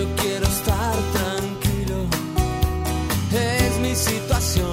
[0.00, 1.98] Yo quiero estar tranquilo.
[3.32, 4.69] Es mi situación,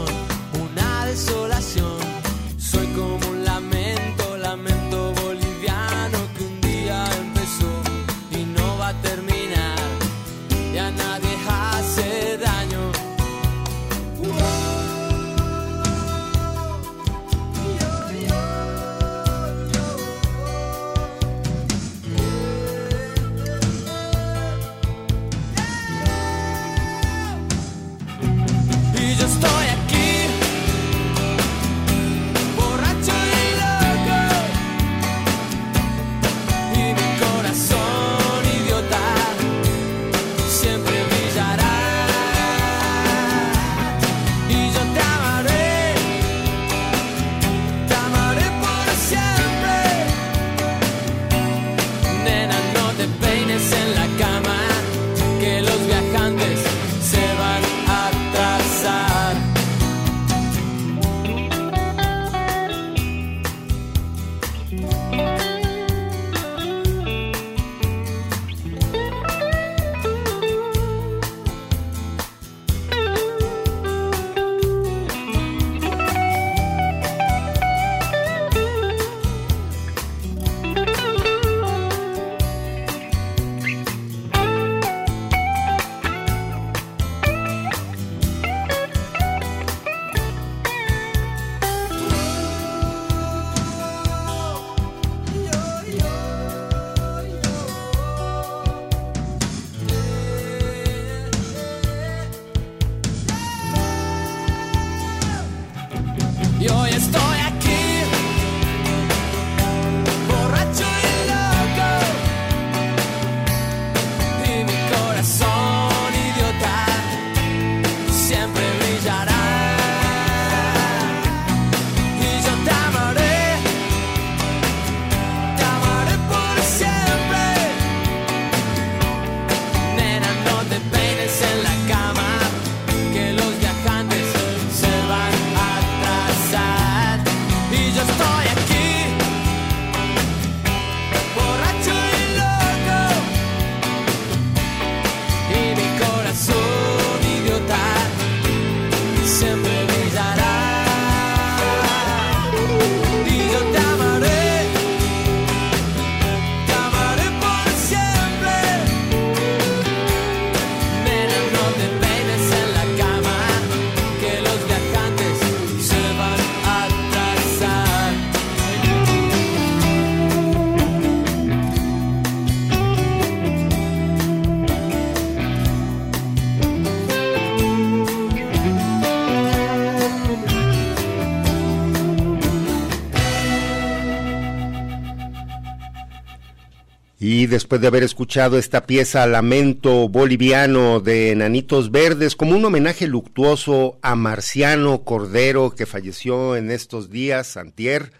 [187.38, 193.06] Y después de haber escuchado esta pieza Lamento Boliviano de Nanitos Verdes como un homenaje
[193.06, 198.12] luctuoso a Marciano Cordero que falleció en estos días, antier,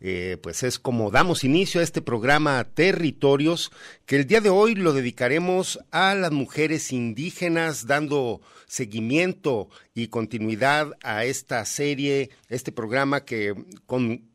[0.00, 3.72] eh, pues es como damos inicio a este programa Territorios,
[4.06, 10.92] que el día de hoy lo dedicaremos a las mujeres indígenas, dando seguimiento y continuidad
[11.02, 13.52] a esta serie, este programa que
[13.86, 14.30] con,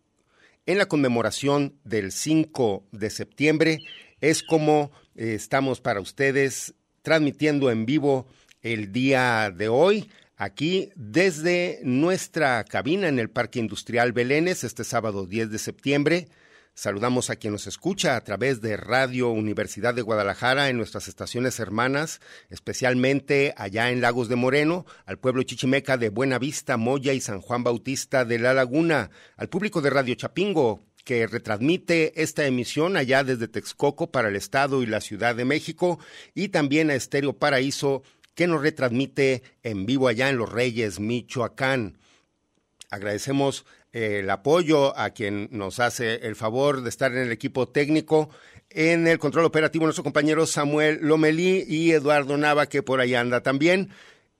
[0.65, 3.79] en la conmemoración del 5 de septiembre
[4.21, 8.27] es como eh, estamos para ustedes transmitiendo en vivo
[8.61, 15.25] el día de hoy aquí desde nuestra cabina en el Parque Industrial Belénes este sábado
[15.25, 16.27] 10 de septiembre.
[16.73, 21.57] Saludamos a quien nos escucha a través de Radio Universidad de Guadalajara en nuestras estaciones
[21.61, 22.19] hermanas,
[22.49, 27.39] especialmente allá en Lagos de Moreno, al pueblo chichimeca de Buena Vista, Moya y San
[27.39, 33.23] Juan Bautista de La Laguna, al público de Radio Chapingo, que retransmite esta emisión allá
[33.23, 35.99] desde Texcoco para el Estado y la Ciudad de México,
[36.33, 38.03] y también a Estéreo Paraíso,
[38.33, 41.97] que nos retransmite en vivo allá en Los Reyes, Michoacán.
[42.89, 47.69] Agradecemos eh, el apoyo a quien nos hace el favor de estar en el equipo
[47.69, 48.29] técnico.
[48.69, 53.41] En el control operativo, nuestro compañero Samuel Lomelí y Eduardo Nava, que por ahí anda
[53.41, 53.91] también.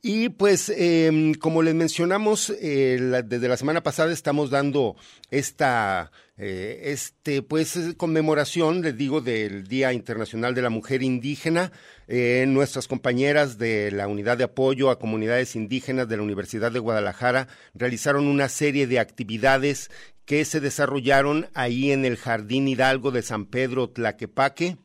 [0.08, 4.96] Y pues, em, como les mencionamos, eh, desde la semana pasada estamos dando
[5.32, 11.72] esta, eh, este, pues, conmemoración, les digo, del Día Internacional de la Mujer Indígena.
[12.08, 16.78] Eh, nuestras compañeras de la Unidad de Apoyo a Comunidades Indígenas de la Universidad de
[16.78, 19.90] Guadalajara realizaron una serie de actividades
[20.26, 24.78] que se desarrollaron ahí en el Jardín Hidalgo de San Pedro Tlaquepaque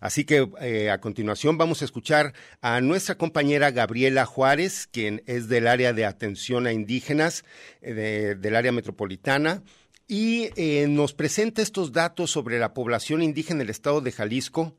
[0.00, 2.32] Así que eh, a continuación vamos a escuchar
[2.62, 7.44] a nuestra compañera Gabriela Juárez, quien es del área de atención a indígenas
[7.82, 9.62] eh, del área metropolitana
[10.08, 14.74] y eh, nos presenta estos datos sobre la población indígena del estado de Jalisco.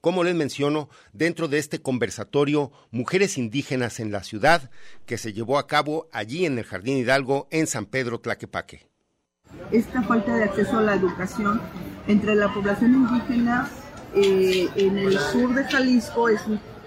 [0.00, 4.70] Como les menciono, dentro de este conversatorio Mujeres Indígenas en la Ciudad,
[5.04, 8.86] que se llevó a cabo allí en el Jardín Hidalgo, en San Pedro Tlaquepaque.
[9.72, 11.60] Esta falta de acceso a la educación
[12.06, 13.68] entre la población indígena
[14.14, 16.40] eh, en el sur de Jalisco es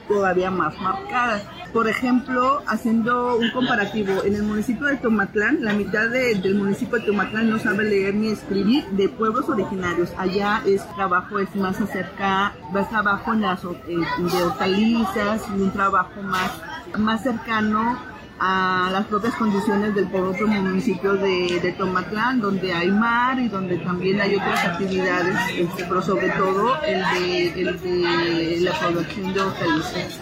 [0.07, 1.41] todavía más marcada.
[1.73, 7.05] Por ejemplo, haciendo un comparativo, en el municipio de Tomatlán, la mitad del municipio de
[7.05, 10.11] Tomatlán no sabe leer ni escribir de pueblos originarios.
[10.17, 15.71] Allá es trabajo es más acerca, más trabajo en las eh, de hortalizas y un
[15.71, 16.51] trabajo más,
[16.95, 23.39] más cercano a las propias condiciones del propio municipio de, de, Tomatlán, donde hay mar
[23.39, 28.79] y donde también hay otras actividades, este, pero sobre todo el de, el de la
[28.79, 30.19] producción de hortalizas.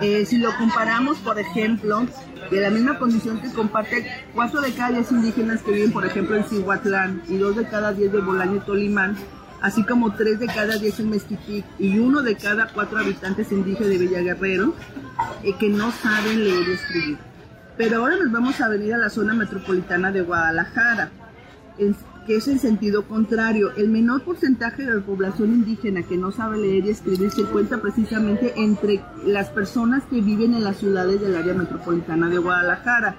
[0.00, 2.06] Eh, si lo comparamos, por ejemplo,
[2.50, 6.36] de la misma condición que comparte cuatro de cada diez indígenas que viven, por ejemplo,
[6.36, 9.16] en Cihuatlán y dos de cada diez de Bolaño y Tolimán,
[9.60, 13.90] así como tres de cada diez en Mezquitic y uno de cada cuatro habitantes indígenas
[13.90, 14.74] de Villaguerrero,
[15.44, 17.18] eh, que no saben leer y escribir.
[17.76, 21.10] Pero ahora nos vamos a venir a la zona metropolitana de Guadalajara,
[22.24, 23.72] que es en sentido contrario.
[23.76, 27.78] El menor porcentaje de la población indígena que no sabe leer y escribir se encuentra
[27.78, 33.16] precisamente entre las personas que viven en las ciudades del área metropolitana de Guadalajara.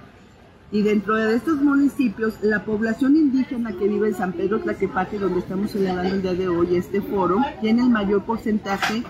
[0.72, 5.40] Y dentro de estos municipios, la población indígena que vive en San Pedro Tlaquepaque, donde
[5.40, 9.04] estamos celebrando el día de hoy este foro, tiene el mayor porcentaje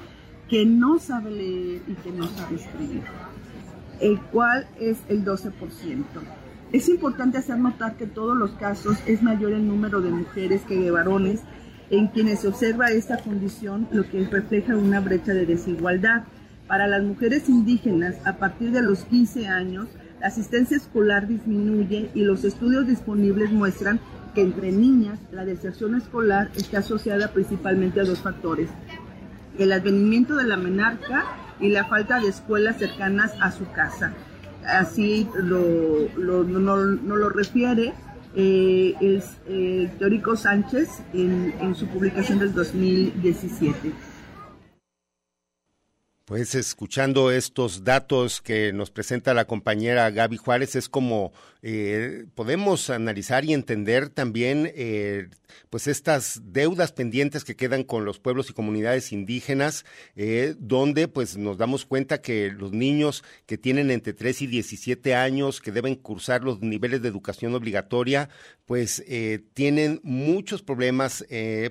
[0.50, 3.04] que no sabe leer y que no sabe escribir
[4.00, 6.04] el cual es el 12%.
[6.72, 10.62] Es importante hacer notar que en todos los casos es mayor el número de mujeres
[10.68, 11.42] que de varones
[11.90, 16.24] en quienes se observa esta condición, lo que refleja una brecha de desigualdad.
[16.68, 19.88] Para las mujeres indígenas, a partir de los 15 años,
[20.20, 24.00] la asistencia escolar disminuye y los estudios disponibles muestran
[24.34, 28.70] que entre niñas la deserción escolar está asociada principalmente a dos factores.
[29.58, 31.24] El advenimiento de la menarca
[31.60, 34.14] y la falta de escuelas cercanas a su casa.
[34.66, 37.94] Así lo, lo, no, lo refiere
[38.36, 43.92] eh, el eh, teórico Sánchez en, en su publicación del 2017.
[46.26, 52.90] Pues escuchando estos datos que nos presenta la compañera Gaby Juárez, es como eh, podemos
[52.90, 55.30] analizar y entender también eh,
[55.70, 61.38] pues estas deudas pendientes que quedan con los pueblos y comunidades indígenas, eh, donde pues
[61.38, 65.94] nos damos cuenta que los niños que tienen entre 3 y 17 años, que deben
[65.94, 68.30] cursar los niveles de educación obligatoria,
[68.66, 69.06] pues
[69.54, 71.24] tienen muchos problemas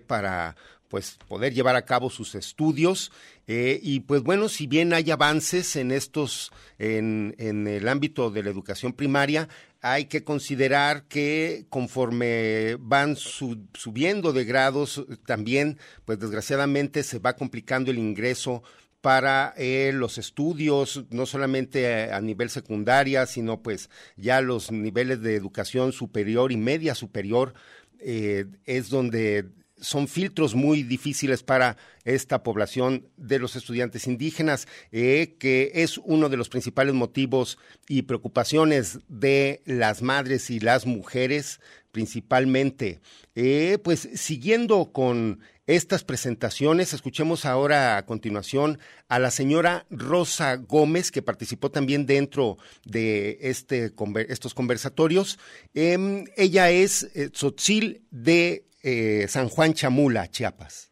[0.06, 0.54] para
[0.94, 3.10] pues poder llevar a cabo sus estudios
[3.46, 8.42] eh, y pues bueno, si bien hay avances en estos, en, en el ámbito de
[8.42, 9.48] la educación primaria,
[9.82, 17.90] hay que considerar que conforme van subiendo de grados, también, pues desgraciadamente se va complicando
[17.90, 18.62] el ingreso
[19.04, 25.36] para eh, los estudios, no solamente a, nivel secundaria, sino pues ya los niveles de
[25.36, 27.52] educación superior y media superior,
[27.98, 29.50] eh, es donde
[29.84, 36.28] son filtros muy difíciles para esta población de los estudiantes indígenas, eh, que es uno
[36.28, 41.60] de los principales motivos y preocupaciones de las madres y las mujeres,
[41.92, 43.00] principalmente.
[43.34, 51.10] Eh, pues siguiendo con estas presentaciones, escuchemos ahora a continuación a la señora Rosa Gómez,
[51.10, 53.92] que participó también dentro de este,
[54.28, 55.38] estos conversatorios.
[55.72, 60.90] Em, ella es eh, Tzotzil de eh, San Juan Chamula, Chiapas?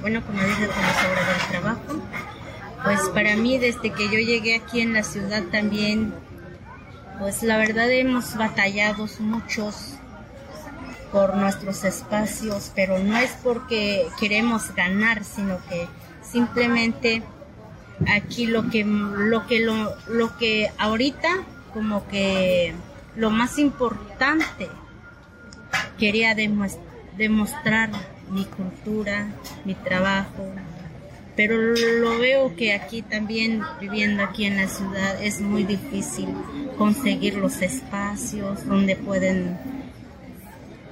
[0.00, 2.02] bueno, como dije, como sobre del trabajo,
[2.84, 6.14] pues para mí desde que yo llegué aquí en la ciudad también,
[7.18, 9.94] pues la verdad hemos batallado muchos
[11.10, 15.88] por nuestros espacios, pero no es porque queremos ganar, sino que
[16.22, 17.22] simplemente
[18.08, 22.72] aquí lo que lo que lo, lo que ahorita como que
[23.16, 24.68] lo más importante
[25.98, 27.90] quería demostrar
[28.30, 29.28] mi cultura,
[29.64, 30.52] mi trabajo,
[31.36, 36.28] pero lo veo que aquí también, viviendo aquí en la ciudad, es muy difícil
[36.78, 39.58] conseguir los espacios donde pueden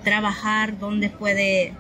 [0.04, 1.72] trabajar, donde puede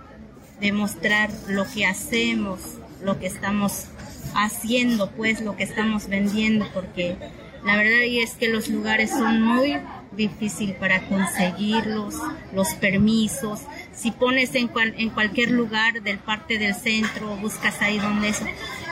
[0.60, 3.88] demostrar lo que hacemos, lo que estamos
[4.34, 7.16] haciendo, pues lo que estamos vendiendo, porque
[7.64, 9.76] la verdad es que los lugares son muy
[10.14, 12.14] difícil para conseguirlos,
[12.52, 13.60] los permisos.
[13.94, 18.42] Si pones en, en cualquier lugar del parte del centro, buscas ahí donde es,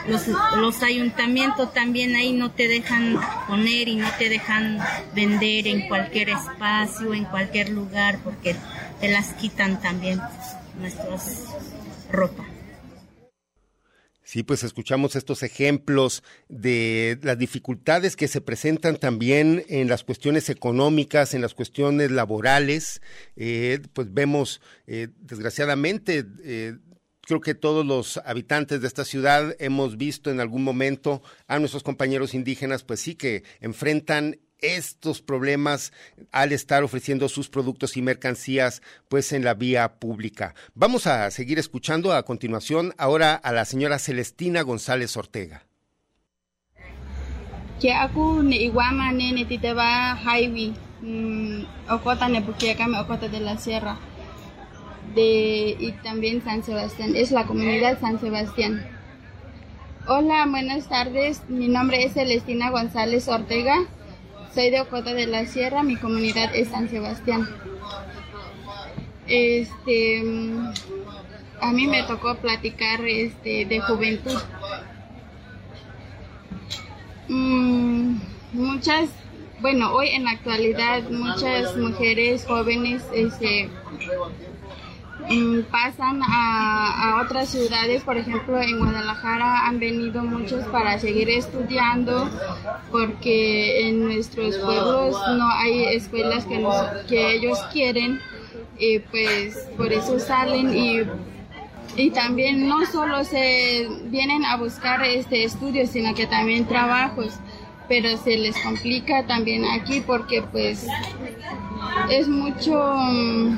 [0.07, 0.27] los,
[0.57, 4.79] los ayuntamientos también ahí no te dejan poner y no te dejan
[5.15, 8.55] vender en cualquier espacio, en cualquier lugar, porque
[8.99, 10.21] te las quitan también
[10.79, 11.45] nuestras
[12.11, 12.52] ropa.
[14.33, 20.49] Sí, pues escuchamos estos ejemplos de las dificultades que se presentan también en las cuestiones
[20.49, 23.03] económicas, en las cuestiones laborales.
[23.35, 26.77] Eh, pues vemos, eh, desgraciadamente, eh,
[27.21, 31.83] creo que todos los habitantes de esta ciudad hemos visto en algún momento a nuestros
[31.83, 35.93] compañeros indígenas, pues sí, que enfrentan estos problemas
[36.31, 40.55] al estar ofreciendo sus productos y mercancías pues en la vía pública.
[40.73, 45.63] Vamos a seguir escuchando a continuación ahora a la señora Celestina González Ortega.
[53.29, 53.99] De la Sierra
[55.15, 58.85] de y también San Sebastián es la comunidad San Sebastián.
[60.07, 61.41] Hola, buenas tardes.
[61.47, 63.85] Mi nombre es Celestina González Ortega.
[64.53, 67.49] Soy de Ocota de la Sierra, mi comunidad es San Sebastián.
[69.27, 70.21] Este,
[71.59, 74.39] a mí me tocó platicar este, de juventud.
[77.29, 78.17] Mm,
[78.53, 79.09] muchas,
[79.59, 84.52] bueno, hoy en la actualidad muchas mujeres jóvenes este, Mm,
[85.71, 92.29] pasan a, otras ciudades, por ejemplo en Guadalajara han venido muchos para seguir estudiando
[92.91, 96.65] porque en nuestros pueblos no hay escuelas que,
[97.07, 98.19] que ellos quieren
[98.77, 101.01] y pues por eso salen y,
[101.95, 107.33] y también no solo se vienen a buscar este estudios sino que también trabajos
[107.87, 110.87] pero se les complica también aquí porque pues
[112.09, 113.57] es mucho mm,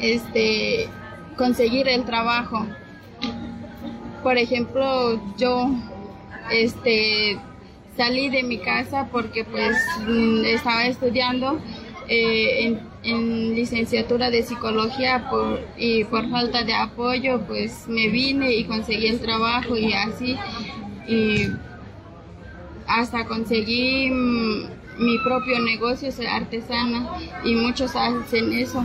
[0.00, 0.88] este,
[1.36, 2.66] conseguir el trabajo.
[4.22, 5.70] Por ejemplo, yo
[6.50, 7.38] este,
[7.96, 11.58] salí de mi casa porque pues mm, estaba estudiando
[12.08, 15.30] eh, en, licenciatura de psicología
[15.76, 20.36] y por falta de apoyo pues me vine y conseguí el trabajo y así
[21.06, 21.52] y
[22.88, 24.64] hasta conseguí mm,
[24.98, 27.08] mi propio negocio, ser artesana
[27.44, 28.84] y muchos hacen eso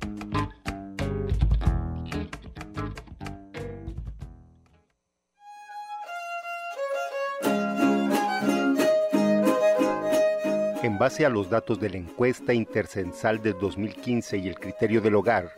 [11.01, 15.51] Base a los datos de la encuesta intercensal del 2015 y el criterio del hogar,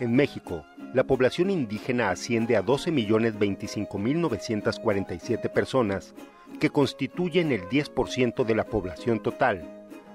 [0.00, 6.14] en México, la población indígena asciende a 12.025.947 personas,
[6.58, 9.68] que constituyen el 10% de la población total,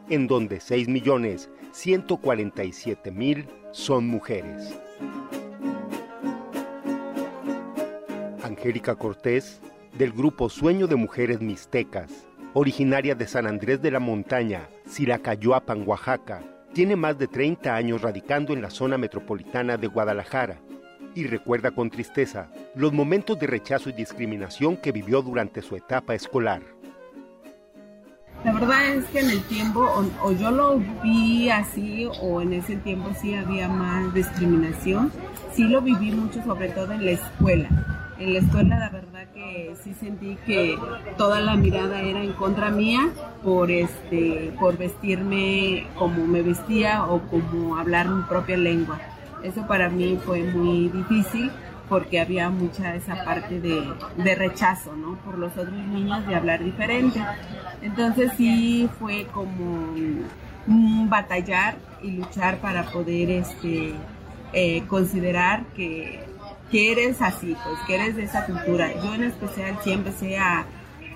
[0.10, 4.80] en donde 6.147.000 son mujeres.
[8.42, 9.62] Angélica Cortés,
[9.96, 16.44] del grupo Sueño de Mujeres Mixtecas, originaria de San Andrés de la Montaña, Siracayoapan, Oaxaca,
[16.74, 20.60] tiene más de 30 años radicando en la zona metropolitana de Guadalajara
[21.16, 26.16] y recuerda con tristeza los momentos de rechazo y discriminación que vivió durante su etapa
[26.16, 26.62] escolar.
[28.44, 29.88] La verdad es que en el tiempo,
[30.24, 35.12] o, yo lo vi así, o en ese tiempo sí había más discriminación.
[35.54, 37.70] Sí lo viví mucho, sobre todo en la escuela.
[38.18, 40.78] En la escuela, la verdad que sí sentí que
[41.18, 43.10] toda la mirada era en contra mía
[43.44, 49.00] por, este, por vestirme como me vestía o como hablar mi propia lengua.
[49.44, 51.52] Eso para mí fue muy difícil
[51.90, 55.16] porque había mucha esa parte de, rechazo, ¿no?
[55.26, 57.22] Por los otros niños de hablar diferente.
[57.82, 59.94] Entonces sí fue como
[60.68, 63.94] un batallar y luchar para poder este,
[64.54, 66.31] eh, considerar que,
[66.72, 68.92] que, eres así, pues que eres de esa cultura.
[69.04, 70.66] Yo en especial sí empecé a,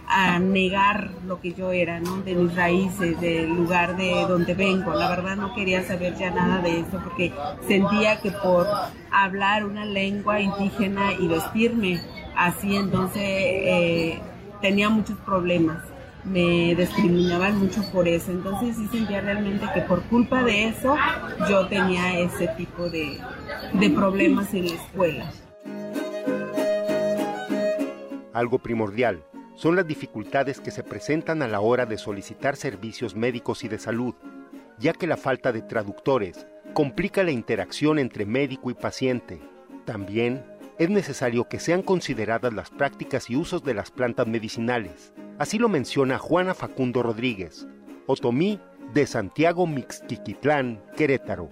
[0.07, 2.17] a negar lo que yo era, ¿no?
[2.17, 4.93] De mis raíces, del lugar de donde vengo.
[4.93, 7.33] La verdad no quería saber ya nada de eso porque
[7.67, 8.67] sentía que por
[9.11, 12.01] hablar una lengua indígena y vestirme
[12.35, 14.19] así, entonces eh,
[14.61, 15.83] tenía muchos problemas.
[16.23, 18.31] Me discriminaban mucho por eso.
[18.31, 20.95] Entonces sí sentía realmente que por culpa de eso
[21.47, 23.19] yo tenía ese tipo de,
[23.73, 25.31] de problemas en la escuela.
[28.35, 29.23] Algo primordial
[29.55, 33.79] son las dificultades que se presentan a la hora de solicitar servicios médicos y de
[33.79, 34.13] salud,
[34.77, 39.39] ya que la falta de traductores complica la interacción entre médico y paciente.
[39.85, 40.43] También
[40.77, 45.13] es necesario que sean consideradas las prácticas y usos de las plantas medicinales.
[45.39, 47.65] Así lo menciona Juana Facundo Rodríguez,
[48.05, 48.59] otomí
[48.93, 51.49] de Santiago Mixquiquitlán, Querétaro.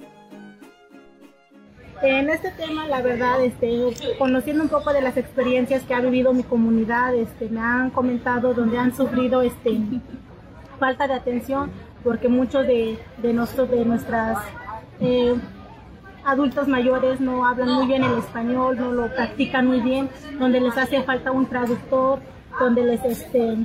[2.03, 6.33] En este tema, la verdad, este, conociendo un poco de las experiencias que ha vivido
[6.33, 9.79] mi comunidad, este, me han comentado donde han sufrido este,
[10.77, 11.71] falta de atención,
[12.03, 14.37] porque muchos de, de, nosotros, de nuestras
[14.99, 15.33] eh,
[16.25, 20.77] adultos mayores no hablan muy bien el español, no lo practican muy bien, donde les
[20.77, 22.19] hace falta un traductor,
[22.59, 23.59] donde les este,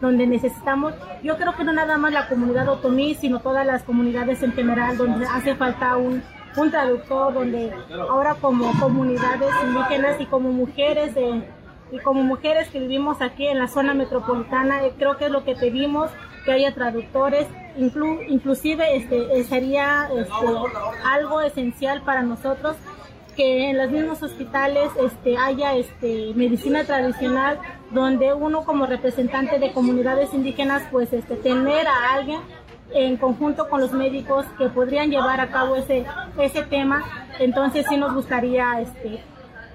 [0.00, 4.44] donde necesitamos, yo creo que no nada más la comunidad otomí, sino todas las comunidades
[4.44, 6.22] en general, donde hace falta un
[6.56, 7.72] un traductor donde
[8.08, 11.42] ahora como comunidades indígenas y como mujeres de,
[11.90, 15.44] y como mujeres que vivimos aquí en la zona metropolitana, eh, creo que es lo
[15.44, 16.10] que pedimos,
[16.44, 20.46] que haya traductores, inclu, inclusive este, eh, sería este,
[21.04, 22.76] algo esencial para nosotros
[23.34, 27.58] que en los mismos hospitales este, haya este, medicina tradicional
[27.90, 32.40] donde uno como representante de comunidades indígenas pues este, tener a alguien
[32.94, 36.06] en conjunto con los médicos que podrían llevar a cabo ese,
[36.38, 37.02] ese tema.
[37.38, 39.20] Entonces sí nos gustaría este,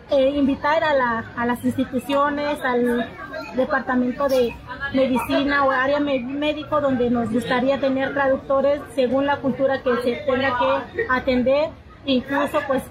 [0.09, 3.09] eh, invitar a, la, a, las instituciones, al
[3.55, 4.55] departamento de
[4.93, 10.57] medicina o área médico donde nos gustaría tener traductores según la cultura que se tenga
[10.57, 11.69] que atender.
[12.05, 12.83] Incluso pues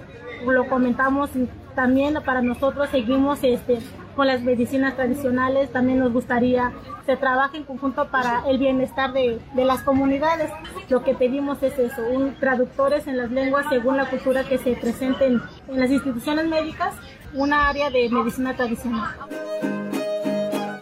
[0.47, 1.31] lo comentamos
[1.75, 3.79] también para nosotros seguimos este,
[4.19, 6.73] con las medicinas tradicionales, también nos gustaría
[7.07, 10.51] se trabaje en conjunto para el bienestar de, de, las comunidades.
[10.89, 14.73] Lo que pedimos es eso, un traductores en las lenguas según la cultura que se
[14.73, 16.97] presenten en las instituciones médicas,
[17.33, 19.15] una área de medicina tradicional.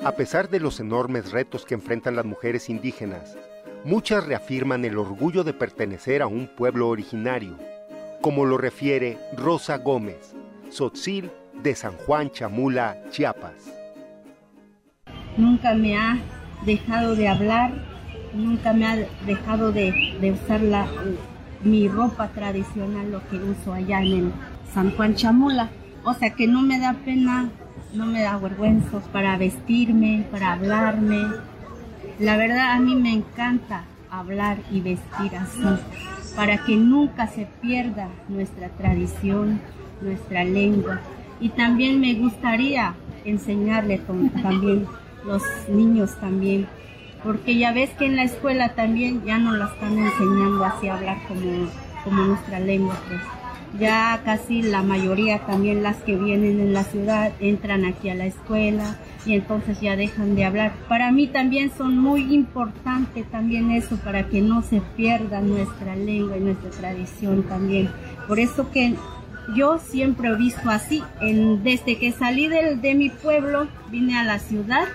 [0.03, 3.37] A pesar de los enormes retos que enfrentan las mujeres indígenas,
[3.85, 7.59] muchas reafirman el orgullo de pertenecer a un pueblo originario,
[8.23, 10.35] como lo refiere Rosa Gómez,
[10.71, 11.31] Sotzil
[11.63, 13.73] de San Juan Chamula, Chiapas.
[15.37, 16.19] Nunca me ha
[16.65, 17.73] dejado de hablar,
[18.33, 19.93] nunca me ha dejado de,
[20.33, 20.87] usar la,
[21.63, 24.33] mi ropa tradicional, lo que uso allá en el
[24.73, 25.69] San Juan Chamula.
[26.05, 27.51] O sea que no me da pena,
[27.93, 31.23] no me da vergüenza para vestirme, para hablarme.
[32.19, 35.63] La verdad a mí me encanta hablar y vestir así,
[36.35, 39.61] para que nunca se pierda nuestra tradición,
[40.01, 41.01] nuestra lengua
[41.41, 42.95] y también me gustaría
[43.25, 44.01] enseñarle
[44.43, 44.87] también
[45.25, 46.67] los niños también
[47.27, 50.95] porque ya ves que en la escuela también ya no la están enseñando así a
[50.95, 51.69] hablar como,
[52.05, 53.21] como nuestra lengua pues
[53.81, 58.27] Ya casi la mayoría también las que vienen en la ciudad entran aquí a la
[58.27, 58.97] escuela
[59.27, 60.73] y entonces ya dejan de hablar.
[60.89, 66.37] Para mí también son muy importante también eso para que no se pierda nuestra lengua
[66.37, 67.91] y nuestra tradición también.
[68.29, 68.95] Por eso que
[69.55, 74.39] yo siempre he visto así, desde que salí del, de mi pueblo, vine a la
[74.39, 74.87] ciudad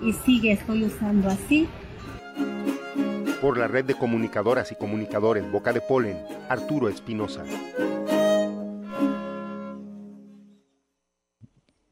[0.00, 1.68] y sigue, estoy usando así.
[3.40, 7.44] Por la red de comunicadoras y comunicadores Boca de Polen, Arturo Espinosa.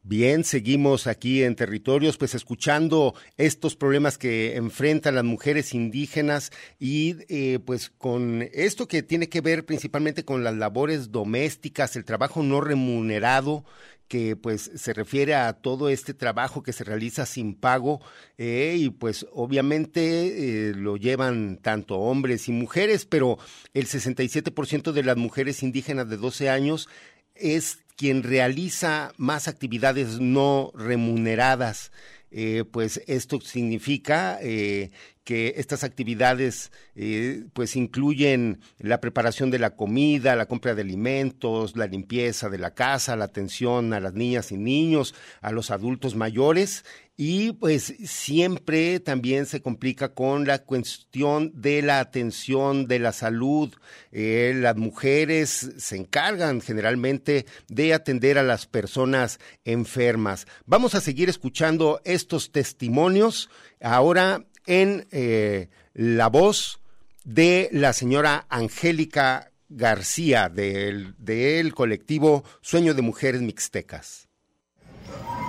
[0.07, 7.17] Bien, seguimos aquí en territorios, pues escuchando estos problemas que enfrentan las mujeres indígenas y
[7.31, 12.43] eh, pues con esto que tiene que ver principalmente con las labores domésticas, el trabajo
[12.43, 13.65] no remunerado,
[14.07, 18.03] que pues se refiere a todo este trabajo que se realiza sin pago
[18.37, 23.39] eh, y pues obviamente eh, lo llevan tanto hombres y mujeres, pero
[23.73, 26.91] el 67% de las mujeres indígenas de 12 años
[27.35, 31.93] es quien realiza más actividades no remuneradas.
[32.31, 34.91] Eh, pues esto significa eh,
[35.25, 41.77] que estas actividades eh, pues incluyen la preparación de la comida, la compra de alimentos,
[41.77, 46.15] la limpieza de la casa, la atención a las niñas y niños, a los adultos
[46.15, 46.85] mayores
[47.17, 53.73] y pues siempre también se complica con la cuestión de la atención de la salud.
[54.11, 60.47] Eh, las mujeres se encargan generalmente de atender a las personas enfermas.
[60.67, 63.49] Vamos a seguir escuchando estos testimonios
[63.81, 66.81] ahora en eh, la voz
[67.25, 74.29] de la señora Angélica García del, del colectivo Sueño de Mujeres Mixtecas.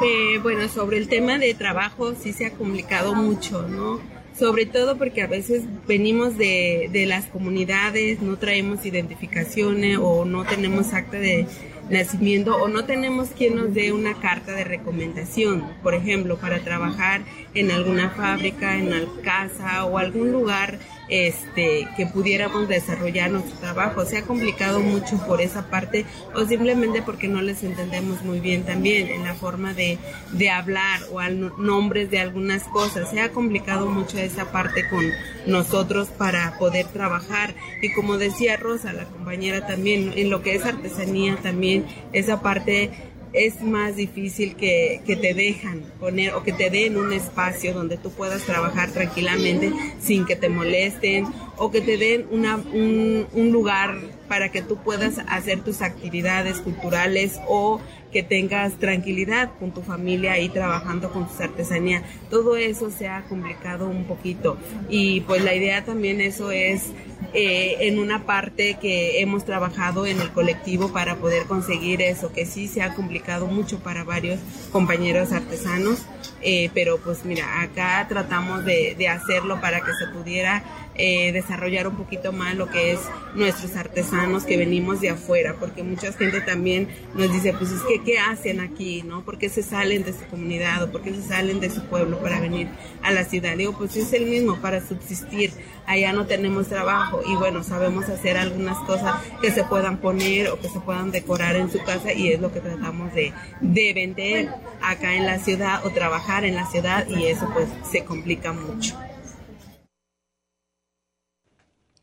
[0.03, 4.01] Eh, bueno, sobre el tema de trabajo sí se ha complicado mucho, ¿no?
[4.37, 10.43] Sobre todo porque a veces venimos de, de las comunidades, no traemos identificaciones o no
[10.43, 11.47] tenemos acta de
[11.89, 17.21] nacimiento o no tenemos quien nos dé una carta de recomendación, por ejemplo, para trabajar
[17.53, 24.05] en alguna fábrica, en la casa o algún lugar este, que pudiéramos desarrollar nuestro trabajo.
[24.05, 28.63] Se ha complicado mucho por esa parte o simplemente porque no les entendemos muy bien
[28.63, 29.97] también en la forma de,
[30.31, 33.09] de hablar o al nombres de algunas cosas.
[33.09, 35.05] Se ha complicado mucho esa parte con
[35.45, 37.55] nosotros para poder trabajar.
[37.81, 42.91] Y como decía Rosa, la compañera también, en lo que es artesanía también, esa parte
[43.35, 47.97] es más difícil que, que, te dejan poner o que te den un espacio donde
[47.97, 51.25] tú puedas trabajar tranquilamente sin que te molesten
[51.57, 53.97] o que te den una, un, un lugar
[54.29, 60.39] para que tú puedas hacer tus actividades culturales o que tengas tranquilidad con tu familia
[60.39, 62.01] y trabajando con tus artesanías.
[62.29, 64.57] Todo eso se ha complicado un poquito
[64.89, 66.91] y pues la idea también eso es
[67.37, 72.45] eh, en una parte que hemos trabajado en el colectivo para poder conseguir eso, que
[72.45, 74.39] sí se ha complicado mucho para varios
[74.71, 76.05] compañeros artesanos,
[76.41, 80.63] eh, pero pues mira, acá tratamos de, hacerlo para que se pudiera
[80.95, 82.99] eh, desarrollar un poquito más lo que es
[83.35, 88.01] nuestros artesanos que venimos de afuera, porque mucha gente también nos dice, pues es que,
[88.03, 89.03] ¿qué hacen aquí?
[89.03, 89.25] ¿No?
[89.25, 92.19] ¿Por qué se salen de su comunidad o por qué se salen de su pueblo
[92.19, 92.69] para venir
[93.03, 93.57] a la ciudad?
[93.57, 95.51] Digo, pues es el mismo para subsistir.
[95.85, 100.59] Allá no tenemos trabajo y bueno, sabemos hacer algunas cosas que se puedan poner o
[100.59, 104.49] que se puedan decorar en su casa y es lo que tratamos de, de vender
[104.81, 108.97] acá en la ciudad o trabajar en la ciudad y eso pues se complica mucho.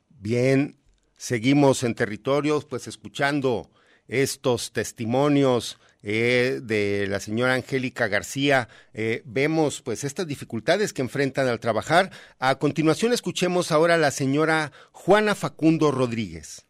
[0.08, 0.76] Bien,
[1.16, 3.70] seguimos en territorios, pues escuchando
[4.06, 8.68] estos testimonios eh, de la señora Angélica García.
[8.94, 12.10] Eh, vemos pues estas dificultades que enfrentan al trabajar.
[12.38, 16.66] A continuación escuchemos ahora a la señora Juana Facundo Rodríguez.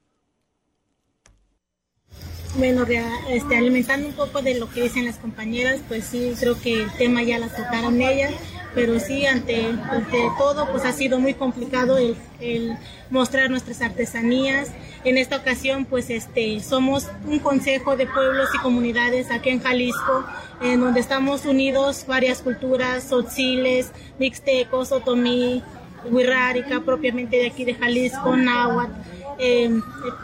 [2.56, 2.84] Bueno,
[3.30, 6.92] este, alimentando un poco de lo que dicen las compañeras, pues sí, creo que el
[6.98, 8.34] tema ya la tocaron ellas,
[8.74, 12.76] pero sí, ante, ante todo, pues ha sido muy complicado el,
[13.10, 14.70] mostrar nuestras artesanías.
[15.04, 20.24] En esta ocasión, pues este, somos un consejo de pueblos y comunidades aquí en Jalisco,
[20.60, 25.62] en donde estamos unidos varias culturas, sotziles, mixtecos, otomí,
[26.10, 28.92] huirrárica, propiamente de aquí de Jalisco, náhuatl,
[29.38, 29.70] eh,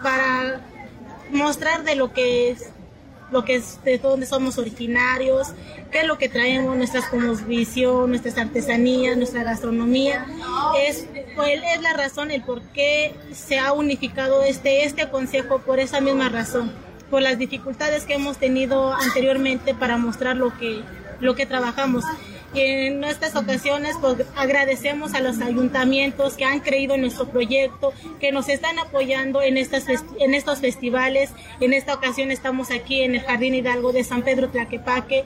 [0.03, 0.61] para
[1.31, 2.71] mostrar de lo que es
[3.31, 5.49] lo que es de dónde somos originarios,
[5.91, 7.05] qué es lo que traemos, nuestras
[7.47, 10.27] visión, nuestras artesanías, nuestra gastronomía.
[10.87, 15.79] Es, pues, es la razón, el por qué se ha unificado este, este consejo por
[15.81, 16.73] esa misma razón,
[17.11, 20.83] por las dificultades que hemos tenido anteriormente para mostrar lo que,
[21.21, 22.05] lo que trabajamos.
[22.55, 28.33] En estas ocasiones pues, agradecemos a los ayuntamientos que han creído en nuestro proyecto, que
[28.33, 31.31] nos están apoyando en, estas en estos festivales.
[31.61, 35.25] En esta ocasión estamos aquí en el Jardín Hidalgo de San Pedro Tlaquepaque,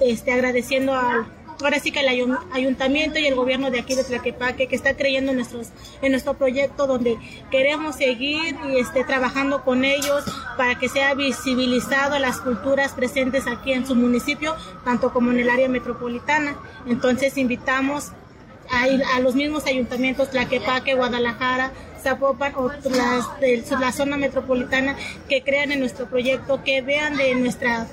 [0.00, 1.26] este, agradeciendo al
[1.62, 5.30] ahora sí que el ayuntamiento y el gobierno de aquí de Tlaquepaque que está creyendo
[5.30, 5.68] en, nuestros,
[6.02, 7.18] en nuestro proyecto donde
[7.50, 10.24] queremos seguir y este, trabajando con ellos
[10.56, 15.50] para que sea visibilizado las culturas presentes aquí en su municipio, tanto como en el
[15.50, 16.56] área metropolitana.
[16.86, 18.12] Entonces invitamos
[18.70, 24.96] a, los mismos ayuntamientos Tlaquepaque, Guadalajara, Zapopan o las de la zona metropolitana
[25.28, 27.86] que crean en nuestro proyecto, que vean de nuestra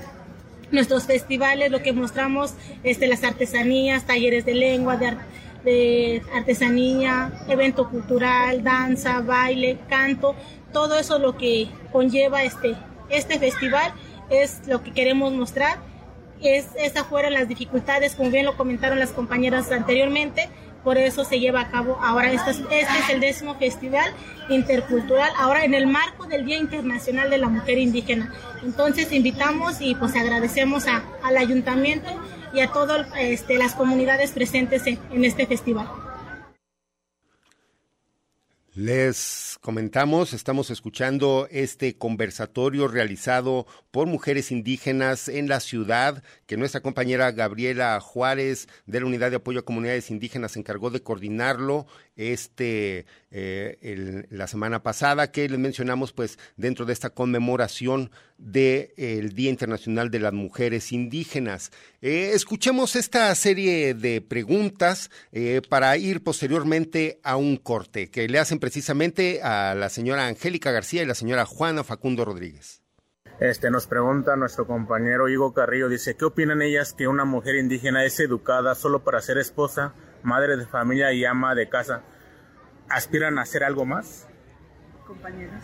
[0.70, 5.16] nuestros festivales, lo que mostramos, este, las artesanías, talleres de lengua, de,
[5.64, 10.34] de artesanía, evento cultural, danza, baile, canto,
[10.72, 12.76] todo eso lo que conlleva este,
[13.08, 13.92] este festival
[14.30, 15.78] es lo que queremos mostrar.
[16.40, 20.48] Es, esas fueron las dificultades, como bien lo comentaron las compañeras anteriormente,
[20.88, 24.10] por eso se lleva a cabo ahora este, es el décimo festival
[24.48, 28.32] intercultural ahora en el marco del Día Internacional de la Mujer Indígena.
[28.64, 32.08] Entonces invitamos y pues agradecemos a, al ayuntamiento
[32.54, 35.88] y a todas este, las comunidades presentes en este festival
[38.78, 46.80] les comentamos, estamos escuchando este conversatorio realizado por mujeres indígenas en la ciudad, que nuestra
[46.80, 51.88] compañera Gabriela Juárez de la Unidad de Apoyo a Comunidades Indígenas se encargó de coordinarlo
[52.18, 59.50] este eh, la semana pasada, que les mencionamos pues dentro de esta conmemoración del Día
[59.50, 61.70] Internacional de las Mujeres Indígenas.
[62.02, 68.38] Eh, escuchemos esta serie de preguntas eh, para ir posteriormente a un corte que le
[68.38, 72.82] hacen precisamente a la señora Angélica García y la señora Juana Facundo Rodríguez.
[73.40, 78.04] Este, nos pregunta nuestro compañero Hugo Carrillo, dice, ¿qué opinan ellas que una mujer indígena
[78.04, 82.02] es educada solo para ser esposa, madre de familia y ama de casa?
[82.88, 84.26] ¿Aspiran a hacer algo más?
[85.06, 85.62] Compañeras.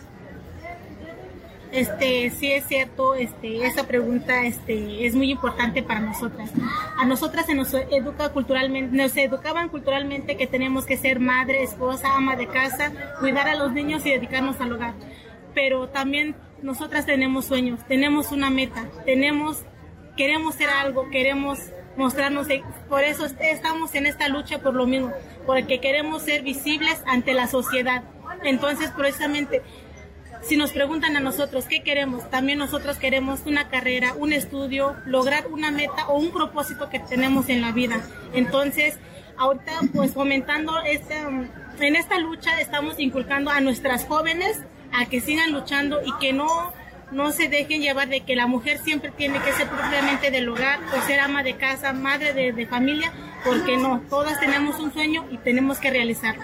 [1.71, 6.49] Este, sí es cierto, este, esa pregunta este, es muy importante para nosotras.
[6.97, 12.15] A nosotras se nos educa culturalmente, nos educaban culturalmente que tenemos que ser madre, esposa,
[12.15, 14.93] ama de casa, cuidar a los niños y dedicarnos al hogar.
[15.53, 19.63] Pero también nosotras tenemos sueños, tenemos una meta, tenemos,
[20.15, 21.59] queremos ser algo, queremos
[21.97, 22.47] mostrarnos,
[22.89, 25.11] por eso estamos en esta lucha por lo mismo,
[25.45, 28.03] porque queremos ser visibles ante la sociedad.
[28.43, 29.61] Entonces, precisamente,
[30.43, 35.47] si nos preguntan a nosotros qué queremos, también nosotros queremos una carrera, un estudio, lograr
[35.47, 38.01] una meta o un propósito que tenemos en la vida.
[38.33, 38.99] Entonces,
[39.37, 41.29] ahorita pues fomentando esta,
[41.79, 44.59] en esta lucha estamos inculcando a nuestras jóvenes
[44.93, 46.73] a que sigan luchando y que no
[47.11, 50.79] no se dejen llevar de que la mujer siempre tiene que ser propiamente del hogar
[50.95, 53.11] o ser ama de casa, madre de, familia,
[53.43, 56.43] porque no, todas tenemos un sueño y tenemos que realizarlo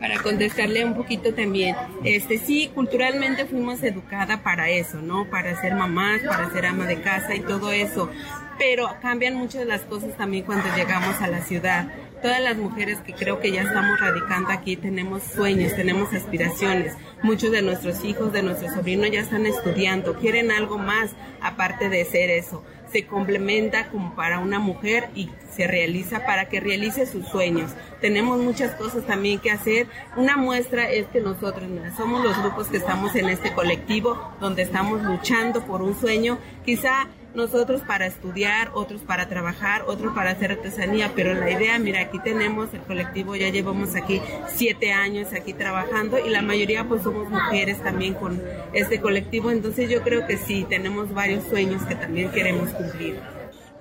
[0.00, 1.76] para contestarle un poquito también.
[2.04, 5.26] Este sí, culturalmente fuimos educadas para eso, ¿no?
[5.28, 8.10] Para ser mamás, para ser ama de casa y todo eso.
[8.58, 11.86] Pero cambian muchas las cosas también cuando llegamos a la ciudad.
[12.22, 16.94] Todas las mujeres que creo que ya estamos radicando aquí tenemos sueños, tenemos aspiraciones.
[17.22, 22.04] Muchos de nuestros hijos, de nuestros sobrinos ya están estudiando, quieren algo más aparte de
[22.04, 27.26] ser eso se complementa como para una mujer y se realiza para que realice sus
[27.28, 27.72] sueños.
[28.00, 29.86] Tenemos muchas cosas también que hacer.
[30.16, 35.02] Una muestra es que nosotros somos los grupos que estamos en este colectivo donde estamos
[35.02, 36.38] luchando por un sueño.
[36.64, 42.00] Quizá nosotros para estudiar, otros para trabajar, otros para hacer artesanía, pero la idea, mira,
[42.00, 47.02] aquí tenemos el colectivo, ya llevamos aquí siete años aquí trabajando y la mayoría pues
[47.02, 48.40] somos mujeres también con
[48.72, 53.20] este colectivo, entonces yo creo que sí, tenemos varios sueños que también queremos cumplir.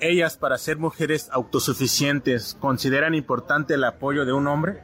[0.01, 4.79] Ellas, para ser mujeres autosuficientes, ¿consideran importante el apoyo de un hombre?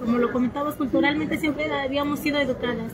[0.00, 2.90] Como lo comentamos, culturalmente siempre habíamos sido educadas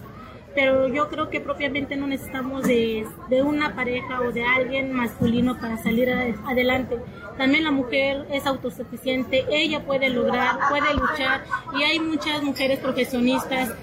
[0.56, 5.60] pero yo creo que propiamente no necesitamos de, de, una pareja o de alguien masculino
[5.60, 6.96] para salir adelante.
[7.36, 11.44] También la mujer es autosuficiente, ella puede lograr, puede luchar
[11.78, 13.74] y hay muchas mujeres profesionistas,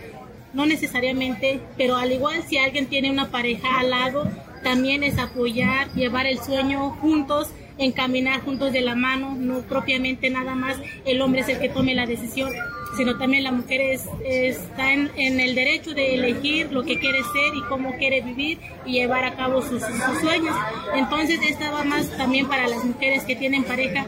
[0.53, 4.27] no necesariamente, pero al igual si alguien tiene una pareja al lado,
[4.63, 10.55] también es apoyar, llevar el sueño juntos encaminar juntos de la mano, no propiamente nada
[10.55, 12.51] más el hombre es el que tome la decisión,
[12.95, 13.81] sino también la mujer
[14.23, 18.93] está en, el derecho de elegir lo que quiere ser y cómo quiere vivir y
[18.93, 19.81] llevar a cabo sus,
[20.21, 20.55] sueños.
[20.95, 24.05] Entonces, esta va más también para las mujeres que tienen pareja,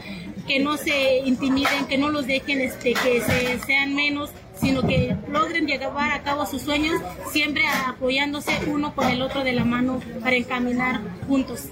[0.47, 4.29] que no se intimiden, que no los dejen este, que se, sean menos,
[4.61, 7.01] sino que logren llevar a cabo sus sueños,
[7.31, 11.69] siempre apoyándose uno con el otro de la mano para encaminar juntos.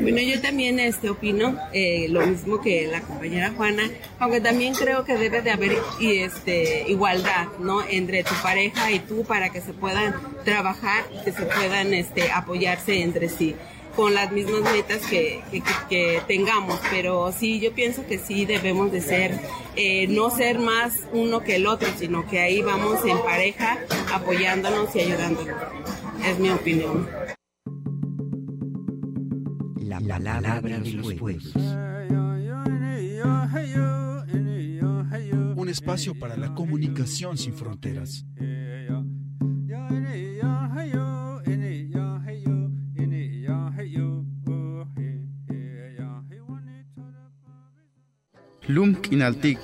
[0.00, 3.84] Bueno, yo también este, opino eh, lo mismo que la compañera Juana,
[4.18, 7.82] aunque también creo que debe de haber y, este, igualdad, ¿no?
[7.88, 13.02] Entre tu pareja y tú para que se puedan trabajar, que se puedan este, apoyarse
[13.02, 13.54] entre sí
[13.96, 15.42] con las mismas metas que,
[15.88, 19.38] que, tengamos, pero sí, yo pienso que sí debemos de ser,
[19.76, 23.78] eh, no ser más uno que el otro, sino que ahí vamos en pareja
[24.12, 25.56] apoyándonos y ayudándonos.
[26.26, 27.06] Es mi opinión.
[30.04, 31.54] La palabra de los pueblos.
[35.56, 38.24] Un espacio para la comunicación sin fronteras.
[48.66, 49.58] Lum kinaltik,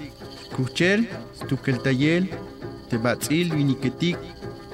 [0.57, 1.09] kuchel,
[1.49, 2.31] tukeltayel,
[2.91, 4.19] tebatzil viniketik,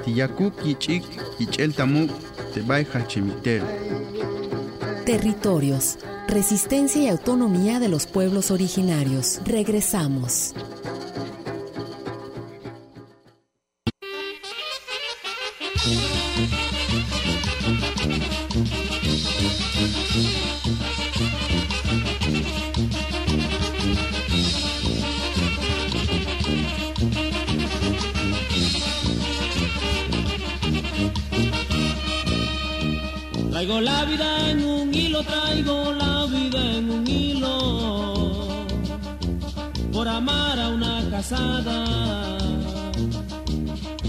[0.05, 1.05] tiyakuk yichik,
[1.39, 2.11] yichel tamuk,
[2.53, 3.63] tebay hachemitel.
[5.05, 9.39] Territorios, resistencia y autonomía de los pueblos originarios.
[9.45, 10.55] Regresamos.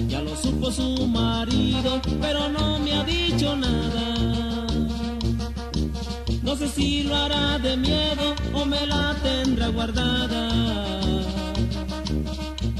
[0.09, 4.67] Ya lo supo su marido, pero no me ha dicho nada.
[6.43, 11.14] No sé si lo hará de miedo o me la tendrá guardada.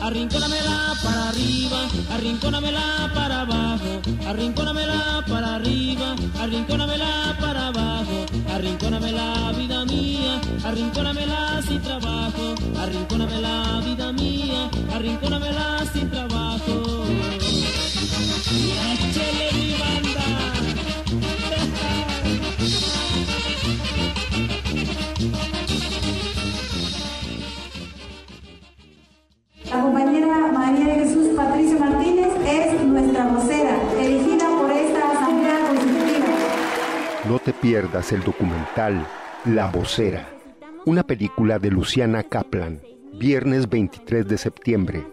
[0.05, 10.39] Arrincónamela para arriba, arrincónamela para abajo, arrincónamela para arriba, arrincónamela para abajo, arrincónamela vida mía,
[10.63, 17.05] arrincónamela sin trabajo, arrincónamela vida mía, arrincónamela sin trabajo.
[33.15, 33.79] Nuestra vocera,
[34.57, 36.27] por esta Asamblea Constitutiva.
[37.29, 39.05] No te pierdas el documental
[39.45, 40.27] La Vocera,
[40.85, 42.81] una película de Luciana Kaplan,
[43.13, 45.07] viernes 23 de septiembre,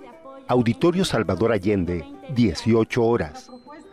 [0.48, 3.50] Auditorio Salvador Allende, 18 horas,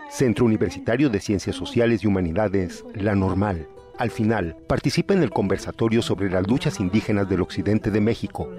[0.09, 3.67] Centro Universitario de Ciencias Sociales y Humanidades, La Normal.
[3.99, 8.49] Al final, participa en el conversatorio sobre las luchas indígenas del occidente de México,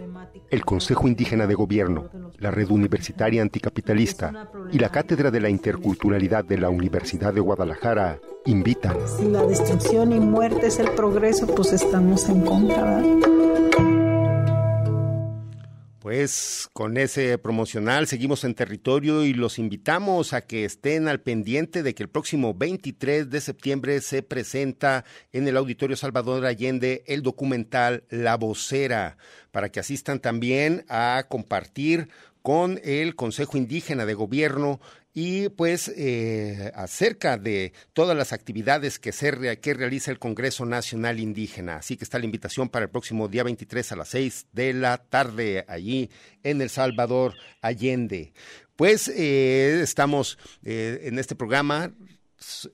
[0.51, 6.45] el Consejo Indígena de Gobierno, la Red Universitaria Anticapitalista y la Cátedra de la Interculturalidad
[6.45, 8.99] de la Universidad de Guadalajara invitan.
[9.17, 13.03] Si la destrucción y muerte es el progreso, pues estamos en contra.
[16.01, 21.83] Pues con ese promocional seguimos en territorio y los invitamos a que estén al pendiente
[21.83, 27.21] de que el próximo 23 de septiembre se presenta en el Auditorio Salvador Allende el
[27.23, 29.19] documental La Vocera,
[29.51, 32.09] para que asistan también a compartir
[32.41, 34.81] con el Consejo Indígena de Gobierno
[35.13, 41.19] y pues eh, acerca de todas las actividades que, se, que realiza el Congreso Nacional
[41.19, 41.77] Indígena.
[41.77, 44.99] Así que está la invitación para el próximo día 23 a las 6 de la
[44.99, 46.11] tarde allí
[46.43, 48.33] en El Salvador Allende.
[48.77, 51.93] Pues eh, estamos eh, en este programa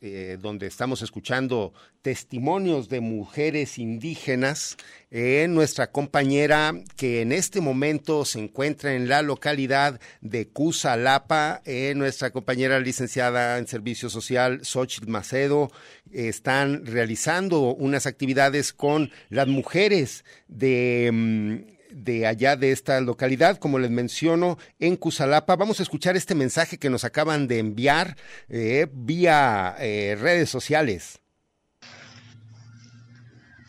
[0.00, 4.76] eh, donde estamos escuchando testimonios de mujeres indígenas,
[5.11, 11.94] eh, nuestra compañera que en este momento se encuentra en la localidad de Cusalapa, eh,
[11.96, 15.72] nuestra compañera licenciada en Servicio Social, Xochitl Macedo,
[16.12, 21.11] están realizando unas actividades con las mujeres de...
[21.12, 25.56] Mm, de allá de esta localidad, como les menciono, en Cusalapa.
[25.56, 28.16] Vamos a escuchar este mensaje que nos acaban de enviar
[28.48, 31.20] eh, vía eh, redes sociales.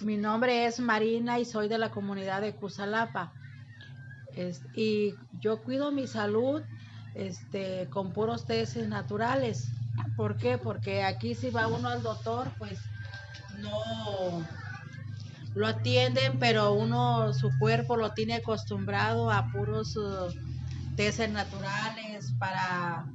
[0.02, 3.34] Mi nombre es Marina y soy de la comunidad de Cusalapa.
[4.76, 6.62] Y yo cuido mi salud
[7.16, 9.70] este, con puros testes naturales.
[10.16, 10.58] ¿Por qué?
[10.60, 12.78] Porque aquí si va uno al doctor, pues
[13.60, 14.46] no
[15.58, 20.32] lo atienden, pero uno, su cuerpo lo tiene acostumbrado a puros uh,
[21.32, 23.06] naturales para,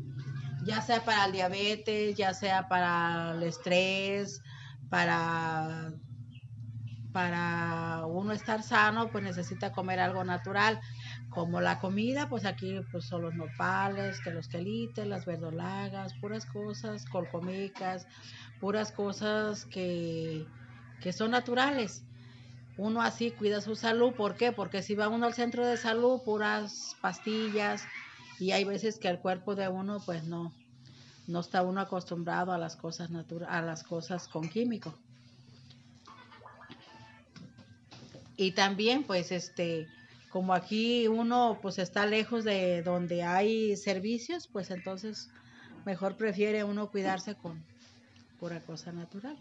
[0.64, 4.42] ya sea para el diabetes, ya sea para el estrés,
[4.90, 5.92] para,
[7.12, 10.80] para uno estar sano, pues necesita comer algo natural.
[11.30, 16.44] Como la comida, pues aquí pues son los nopales, que los quelites, las verdolagas, puras
[16.46, 18.06] cosas, colcomicas,
[18.60, 20.46] puras cosas que
[21.02, 22.04] que son naturales.
[22.76, 24.52] Uno así cuida su salud, ¿por qué?
[24.52, 27.84] Porque si va uno al centro de salud, puras pastillas,
[28.38, 30.52] y hay veces que el cuerpo de uno pues no,
[31.26, 34.94] no está uno acostumbrado a las cosas naturales, a las cosas con químico.
[38.36, 39.86] Y también pues este,
[40.30, 45.28] como aquí uno pues está lejos de donde hay servicios, pues entonces
[45.84, 47.62] mejor prefiere uno cuidarse con
[48.40, 49.36] pura cosa natural.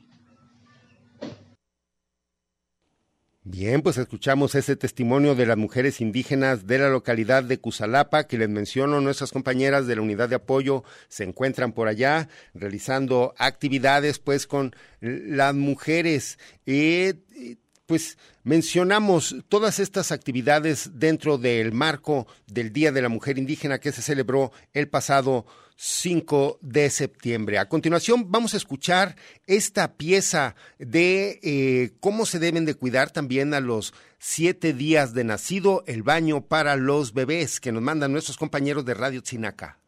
[3.43, 8.37] Bien, pues escuchamos ese testimonio de las mujeres indígenas de la localidad de Cusalapa, que
[8.37, 14.19] les menciono, nuestras compañeras de la unidad de apoyo se encuentran por allá realizando actividades
[14.19, 16.37] pues con las mujeres.
[16.67, 17.15] Eh,
[17.91, 23.91] pues mencionamos todas estas actividades dentro del marco del Día de la Mujer Indígena que
[23.91, 27.59] se celebró el pasado 5 de septiembre.
[27.59, 33.53] A continuación vamos a escuchar esta pieza de eh, cómo se deben de cuidar también
[33.53, 38.37] a los siete días de nacido el baño para los bebés que nos mandan nuestros
[38.37, 39.80] compañeros de Radio Tzinaca.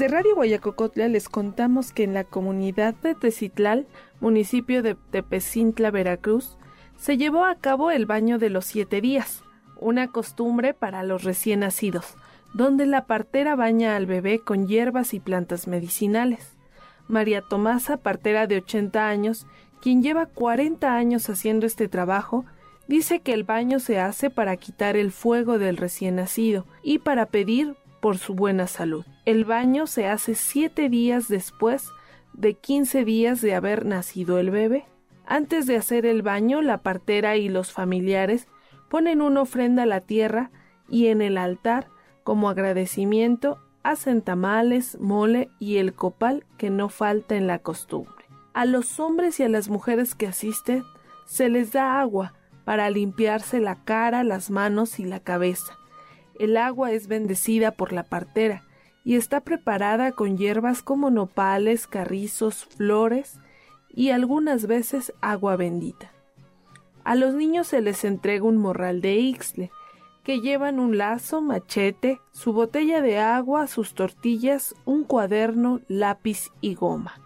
[0.00, 3.86] Desde Radio Guayacocotla les contamos que en la comunidad de Tecitlal,
[4.18, 6.56] municipio de Tepecintla, Veracruz,
[6.96, 9.42] se llevó a cabo el baño de los siete días,
[9.78, 12.14] una costumbre para los recién nacidos,
[12.54, 16.56] donde la partera baña al bebé con hierbas y plantas medicinales.
[17.06, 19.46] María Tomasa, partera de 80 años,
[19.82, 22.46] quien lleva 40 años haciendo este trabajo,
[22.88, 27.26] dice que el baño se hace para quitar el fuego del recién nacido y para
[27.26, 29.04] pedir por su buena salud.
[29.24, 31.88] El baño se hace siete días después
[32.32, 34.86] de 15 días de haber nacido el bebé.
[35.26, 38.48] Antes de hacer el baño, la partera y los familiares
[38.88, 40.50] ponen una ofrenda a la tierra
[40.88, 41.88] y en el altar,
[42.24, 48.24] como agradecimiento, hacen tamales, mole y el copal que no falta en la costumbre.
[48.52, 50.84] A los hombres y a las mujeres que asisten
[51.24, 52.34] se les da agua
[52.64, 55.79] para limpiarse la cara, las manos y la cabeza.
[56.40, 58.62] El agua es bendecida por la partera
[59.04, 63.38] y está preparada con hierbas como nopales, carrizos, flores
[63.90, 66.12] y algunas veces agua bendita.
[67.04, 69.70] A los niños se les entrega un morral de ixle,
[70.24, 76.74] que llevan un lazo, machete, su botella de agua, sus tortillas, un cuaderno, lápiz y
[76.74, 77.20] goma.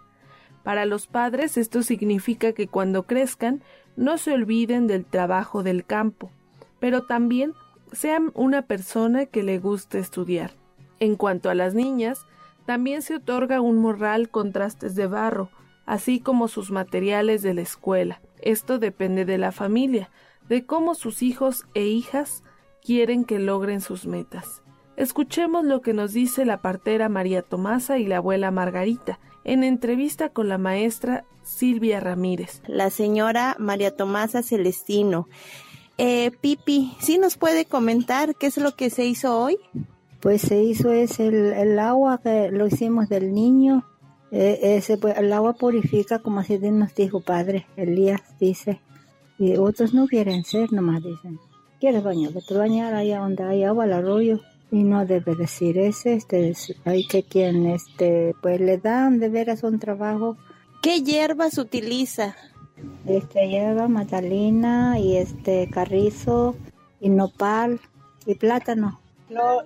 [0.64, 3.62] Para los padres esto significa que cuando crezcan
[3.94, 6.32] no se olviden del trabajo del campo,
[6.80, 7.52] pero también
[7.94, 10.52] sean una persona que le guste estudiar.
[11.00, 12.26] En cuanto a las niñas,
[12.66, 15.50] también se otorga un morral con trastes de barro,
[15.86, 18.20] así como sus materiales de la escuela.
[18.40, 20.10] Esto depende de la familia,
[20.48, 22.42] de cómo sus hijos e hijas
[22.82, 24.62] quieren que logren sus metas.
[24.96, 30.28] Escuchemos lo que nos dice la partera María Tomasa y la abuela Margarita en entrevista
[30.28, 32.62] con la maestra Silvia Ramírez.
[32.66, 35.28] La señora María Tomasa Celestino
[35.98, 39.58] eh, Pipi, ¿sí nos puede comentar qué es lo que se hizo hoy?
[40.20, 43.84] Pues se hizo es el, agua que lo hicimos del niño.
[44.32, 48.80] Eh, ese, pues, el agua purifica, como así nos dijo padre Elías, dice.
[49.38, 51.38] Y otros no quieren ser, nomás dicen.
[51.78, 52.32] ¿Quieres bañar?
[52.32, 54.40] Vete a bañar allá donde hay agua, al arroyo.
[54.70, 59.62] Y no debe decir ese, este, hay que quien, este, pues le dan de veras
[59.62, 60.36] un trabajo.
[60.82, 62.34] ¿Qué hierbas utiliza?
[63.06, 66.56] Este lleva magdalena y este carrizo
[67.00, 67.80] y nopal
[68.26, 69.00] y plátano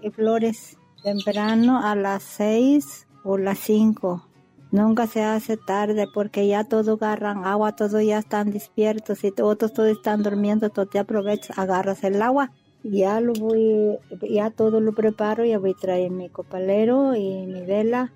[0.03, 0.77] y flores.
[1.03, 4.25] Temprano a las seis o las cinco.
[4.71, 9.73] Nunca se hace tarde porque ya todo agarran agua, todos ya están despiertos y otros
[9.73, 12.51] todos están durmiendo, tú te aprovechas, agarras el agua.
[12.83, 13.99] Ya lo voy,
[14.29, 18.13] ya todo lo preparo, ya voy a traer mi copalero y mi vela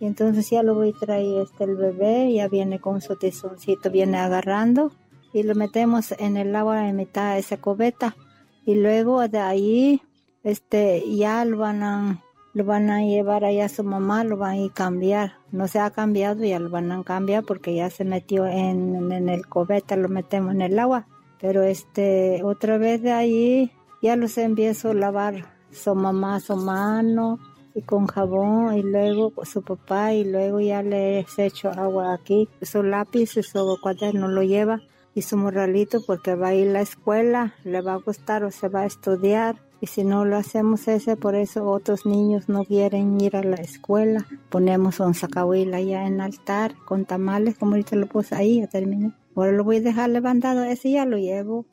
[0.00, 3.90] y entonces ya lo voy a traer este el bebé, ya viene con su tizoncito,
[3.90, 4.92] viene agarrando
[5.32, 8.16] y lo metemos en el agua en mitad de esa cubeta.
[8.64, 10.02] Y luego de ahí,
[10.44, 12.22] este, ya lo van a,
[12.54, 15.34] lo van a llevar allá a su mamá, lo van a cambiar.
[15.50, 19.28] No se ha cambiado, ya lo van a cambiar porque ya se metió en, en
[19.28, 21.06] el cubeta, lo metemos en el agua.
[21.40, 23.72] Pero este, otra vez de ahí,
[24.02, 27.38] ya los empiezo a lavar su mamá, su mano,
[27.78, 32.48] y con jabón y luego su papá y luego ya le he hecho agua aquí.
[32.60, 34.80] Su lápiz y su cuaderno lo lleva
[35.14, 38.50] y su morralito porque va a ir a la escuela, le va a gustar o
[38.50, 39.56] se va a estudiar.
[39.80, 43.56] Y si no lo hacemos ese, por eso otros niños no quieren ir a la
[43.56, 44.26] escuela.
[44.48, 49.12] Ponemos un sacahuil allá en altar con tamales, como ahorita lo puse ahí, ya terminé.
[49.36, 51.64] Ahora lo voy a dejar levantado, ese ya lo llevo.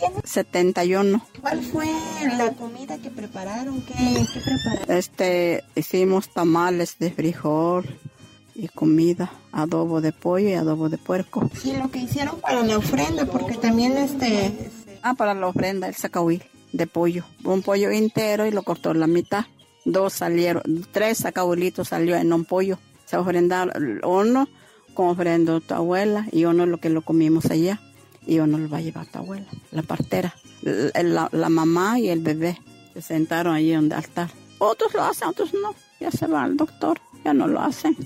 [0.00, 0.16] Tiene?
[0.24, 1.26] 71.
[1.40, 1.86] ¿Cuál fue
[2.36, 3.80] la comida que prepararon?
[3.82, 4.96] ¿Qué, qué prepararon?
[4.96, 7.86] Este, hicimos tamales de frijol
[8.54, 11.50] y comida, adobo de pollo y adobo de puerco.
[11.60, 14.70] Sí, lo que hicieron para la ofrenda, porque también este...
[15.02, 16.42] Ah, para la ofrenda, el sacahuil
[16.72, 17.24] de pollo.
[17.44, 19.46] Un pollo entero y lo cortó la mitad.
[19.84, 22.78] Dos salieron, tres sacahuilitos salió en un pollo.
[23.06, 24.48] Se ofrendaron uno
[24.94, 27.80] como ofrendó tu abuela y uno lo que lo comimos allá
[28.26, 30.34] y uno lo va a llevar tu abuela, la partera.
[30.62, 32.58] La, mamá y el bebé
[32.94, 34.30] se sentaron allí donde altar.
[34.58, 35.74] Otros lo hacen, otros no.
[36.00, 37.96] Ya se va el doctor, ya no lo hacen.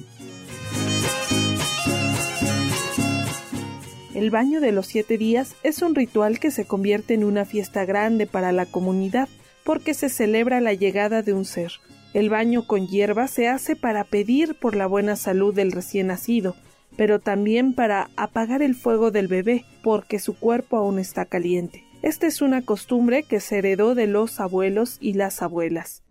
[4.14, 7.84] El baño de los siete días es un ritual que se convierte en una fiesta
[7.84, 9.28] grande para la comunidad
[9.64, 11.72] porque se celebra la llegada de un ser.
[12.12, 16.54] El baño con hierba se hace para pedir por la buena salud del recién nacido,
[16.96, 21.84] pero también para apagar el fuego del bebé porque su cuerpo aún está caliente.
[22.02, 26.02] Esta es una costumbre que se heredó de los abuelos y las abuelas.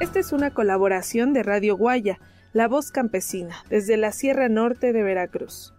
[0.00, 2.18] Esta es una colaboración de Radio Guaya,
[2.52, 5.72] La Voz Campesina, desde la Sierra Norte de Veracruz.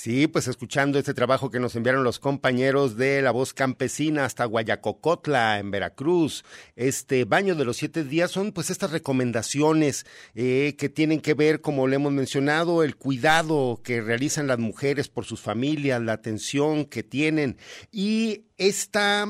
[0.00, 4.44] Sí, pues escuchando este trabajo que nos enviaron los compañeros de La Voz Campesina hasta
[4.44, 6.44] Guayacocotla, en Veracruz.
[6.76, 11.60] Este baño de los siete días son pues estas recomendaciones eh, que tienen que ver,
[11.60, 16.84] como le hemos mencionado, el cuidado que realizan las mujeres por sus familias, la atención
[16.84, 17.56] que tienen
[17.90, 19.26] y esta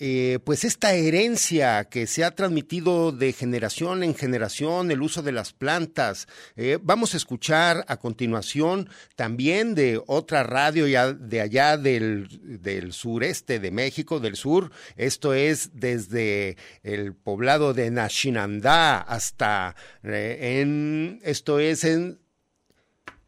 [0.00, 5.32] eh, pues esta herencia que se ha transmitido de generación en generación, el uso de
[5.32, 6.28] las plantas.
[6.54, 12.28] Eh, vamos a escuchar a continuación también de otra radio ya de allá del,
[12.62, 14.70] del sureste de México, del sur.
[14.96, 19.74] Esto es desde el poblado de Nashinandá hasta
[20.04, 22.20] eh, en, esto es en,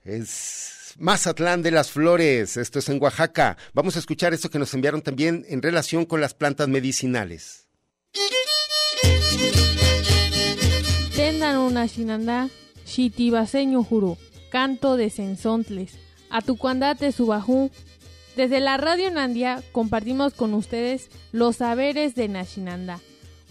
[0.04, 3.56] es Mazatlán de las Flores, esto es en Oaxaca.
[3.72, 7.66] Vamos a escuchar esto que nos enviaron también en relación con las plantas medicinales.
[11.16, 12.50] Tendan una shinanda,
[12.84, 14.18] shitibaseño juro,
[14.50, 15.92] canto de sensontles,
[16.28, 17.70] atucuandate subajú.
[18.36, 23.00] Desde la Radio Nandia compartimos con ustedes los saberes de Nashinanda.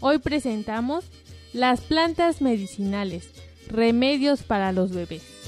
[0.01, 1.05] Hoy presentamos
[1.53, 3.31] las plantas medicinales,
[3.67, 5.38] remedios para los bebés.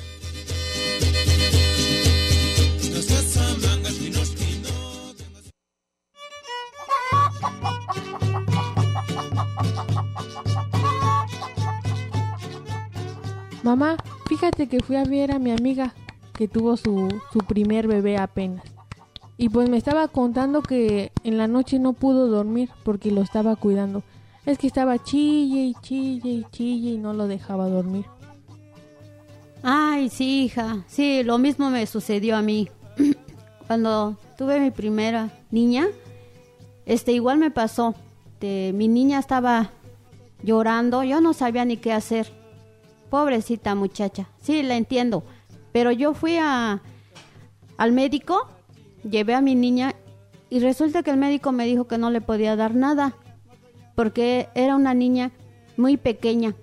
[13.63, 13.97] Mamá,
[14.27, 15.93] fíjate que fui a ver a mi amiga
[16.33, 18.65] que tuvo su, su primer bebé apenas.
[19.37, 23.55] Y pues me estaba contando que en la noche no pudo dormir porque lo estaba
[23.55, 24.03] cuidando.
[24.45, 28.05] Es que estaba chille y chille y chille y no lo dejaba dormir.
[29.63, 30.83] Ay, sí, hija.
[30.87, 32.69] Sí, lo mismo me sucedió a mí.
[33.67, 35.87] Cuando tuve mi primera niña,
[36.85, 37.93] este igual me pasó.
[38.39, 39.69] De, mi niña estaba
[40.41, 42.40] llorando, yo no sabía ni qué hacer.
[43.11, 44.29] Pobrecita muchacha.
[44.41, 45.25] Sí, la entiendo.
[45.73, 46.81] Pero yo fui a,
[47.77, 48.47] al médico,
[49.03, 49.95] llevé a mi niña
[50.49, 53.13] y resulta que el médico me dijo que no le podía dar nada
[53.95, 55.31] porque era una niña
[55.75, 56.55] muy pequeña,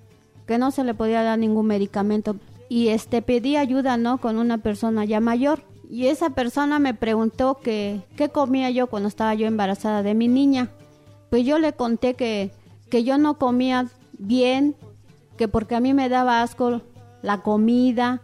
[0.46, 2.36] que no se le podía dar ningún medicamento.
[2.70, 4.16] Y este pedí ayuda, ¿no?
[4.16, 5.62] Con una persona ya mayor.
[5.90, 10.28] Y esa persona me preguntó que qué comía yo cuando estaba yo embarazada de mi
[10.28, 10.70] niña.
[11.28, 12.52] Pues yo le conté que,
[12.90, 13.86] que yo no comía
[14.18, 14.76] bien,
[15.38, 16.82] que porque a mí me daba asco
[17.22, 18.20] la comida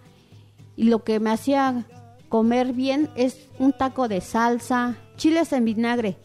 [0.77, 1.87] y lo que me hacía
[2.29, 6.19] comer bien es un taco de salsa, chiles en vinagre.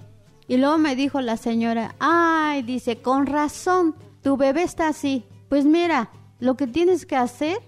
[0.47, 5.23] Y luego me dijo la señora, ay, dice, con razón, tu bebé está así.
[5.47, 6.09] Pues mira,
[6.39, 7.59] lo que tienes que hacer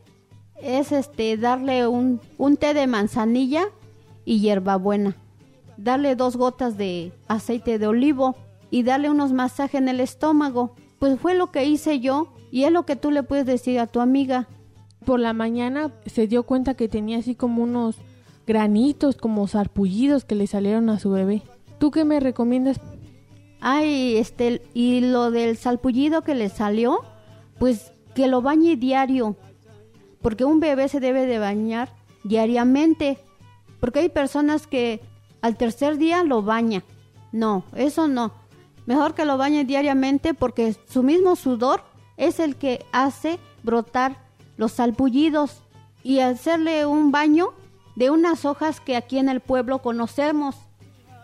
[0.60, 3.66] es este darle un, un té de manzanilla
[4.26, 5.16] y hierbabuena.
[5.78, 8.36] Darle dos gotas de aceite de olivo
[8.72, 10.76] y darle unos masajes en el estómago.
[10.98, 13.88] Pues fue lo que hice yo y es lo que tú le puedes decir a
[13.88, 14.48] tu amiga.
[15.06, 17.96] Por la mañana se dio cuenta que tenía así como unos
[18.46, 21.42] granitos, como sarpullidos que le salieron a su bebé.
[21.80, 22.80] ¿Tú qué me recomiendas?
[23.62, 27.00] Ay, este, y lo del salpullido que le salió,
[27.58, 29.36] pues que lo bañe diario,
[30.22, 31.90] porque un bebé se debe de bañar
[32.24, 33.18] diariamente,
[33.80, 35.02] porque hay personas que
[35.42, 36.84] al tercer día lo baña.
[37.32, 38.34] No, eso no.
[38.86, 41.84] Mejor que lo bañe diariamente porque su mismo sudor
[42.22, 44.16] es el que hace brotar
[44.56, 45.64] los salpullidos
[46.04, 47.54] y hacerle un baño
[47.96, 50.56] de unas hojas que aquí en el pueblo conocemos,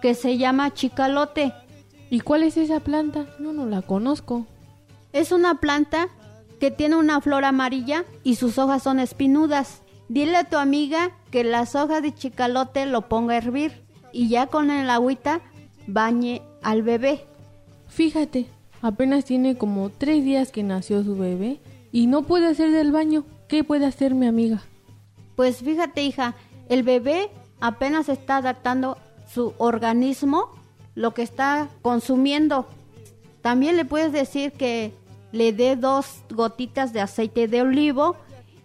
[0.02, 1.54] que se llama chicalote.
[2.10, 3.28] ¿Y cuál es esa planta?
[3.38, 4.48] No, no la conozco.
[5.14, 6.10] Es una planta
[6.60, 9.84] que tiene una flor amarilla y sus hojas son espinudas.
[10.10, 14.48] Dile a tu amiga que las hojas de chicalote lo ponga a hervir y ya
[14.48, 15.42] con el agüita
[15.86, 17.28] bañe al bebé.
[17.88, 18.50] Fíjate,
[18.82, 21.60] apenas tiene como tres días que nació su bebé
[21.92, 23.24] y no puede hacer del baño.
[23.48, 24.62] ¿Qué puede hacer mi amiga?
[25.36, 26.36] Pues fíjate, hija,
[26.70, 28.98] el bebé apenas está adaptando
[29.32, 30.50] su organismo,
[30.96, 32.68] lo que está consumiendo.
[33.42, 34.94] También le puedes decir que
[35.32, 38.16] le dé dos gotitas de aceite de olivo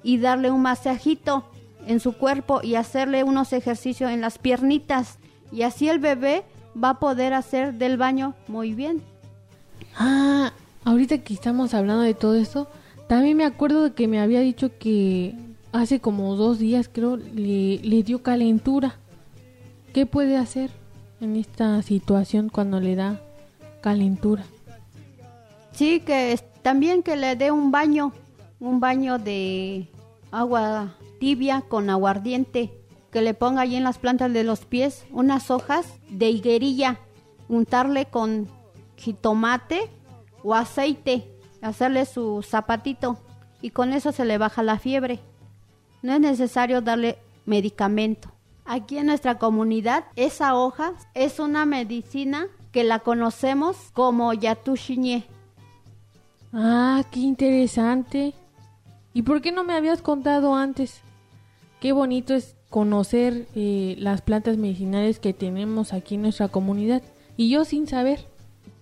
[0.02, 1.44] y darle un masajito
[1.86, 5.18] en su cuerpo y hacerle unos ejercicios en las piernitas.
[5.50, 6.44] Y así el bebé
[6.82, 9.02] va a poder hacer del baño muy bien.
[9.96, 10.52] Ah,
[10.84, 12.68] ahorita que estamos hablando de todo esto,
[13.08, 15.34] también me acuerdo de que me había dicho que
[15.72, 18.96] hace como dos días creo le, le dio calentura.
[19.92, 20.70] ¿Qué puede hacer
[21.20, 23.20] en esta situación cuando le da
[23.80, 24.44] calentura?
[25.72, 28.12] Sí, que también que le dé un baño,
[28.60, 29.88] un baño de
[30.30, 32.70] agua tibia con aguardiente,
[33.10, 36.98] que le ponga allí en las plantas de los pies unas hojas de higuerilla,
[37.48, 38.48] untarle con
[39.02, 39.90] jitomate
[40.44, 41.28] o aceite,
[41.60, 43.18] hacerle su zapatito
[43.60, 45.20] y con eso se le baja la fiebre.
[46.02, 48.30] No es necesario darle medicamento.
[48.64, 55.26] Aquí en nuestra comunidad esa hoja es una medicina que la conocemos como yatushiñe.
[56.52, 58.34] Ah, qué interesante.
[59.14, 61.00] ¿Y por qué no me habías contado antes?
[61.80, 67.02] Qué bonito es conocer eh, las plantas medicinales que tenemos aquí en nuestra comunidad.
[67.36, 68.26] Y yo sin saber,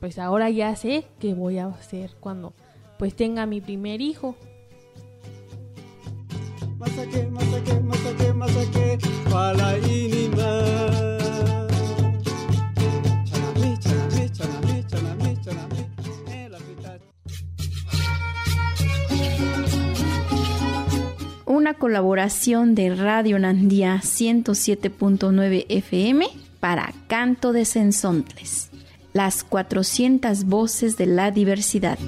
[0.00, 2.52] pues ahora ya sé qué voy a hacer cuando
[2.98, 4.34] pues tenga mi primer hijo.
[21.60, 26.26] una colaboración de Radio Nandía 107.9 FM
[26.58, 28.69] para Canto de Sensontles,
[29.12, 31.98] las 400 voces de la diversidad.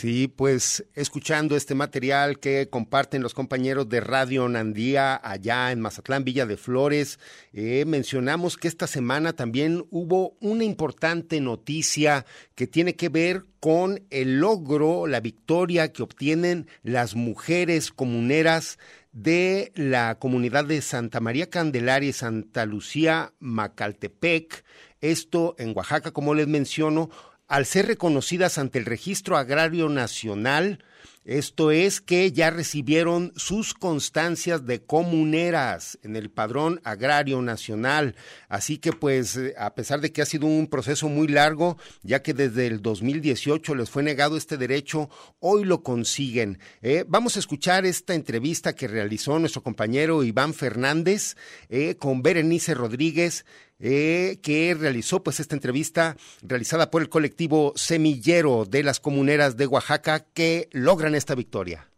[0.00, 6.22] Sí, pues escuchando este material que comparten los compañeros de Radio Nandía allá en Mazatlán,
[6.22, 7.18] Villa de Flores,
[7.52, 12.24] eh, mencionamos que esta semana también hubo una importante noticia
[12.54, 18.78] que tiene que ver con el logro, la victoria que obtienen las mujeres comuneras
[19.10, 24.62] de la comunidad de Santa María Candelaria y Santa Lucía Macaltepec,
[25.00, 27.10] esto en Oaxaca, como les menciono,
[27.48, 30.84] al ser reconocidas ante el Registro Agrario Nacional,
[31.28, 38.16] esto es que ya recibieron sus constancias de comuneras en el Padrón Agrario Nacional.
[38.48, 42.22] Así que pues eh, a pesar de que ha sido un proceso muy largo, ya
[42.22, 46.60] que desde el 2018 les fue negado este derecho, hoy lo consiguen.
[46.80, 51.36] Eh, vamos a escuchar esta entrevista que realizó nuestro compañero Iván Fernández
[51.68, 53.44] eh, con Berenice Rodríguez
[53.80, 59.66] eh, que realizó pues esta entrevista realizada por el colectivo Semillero de las Comuneras de
[59.66, 61.88] Oaxaca que logran esta victoria.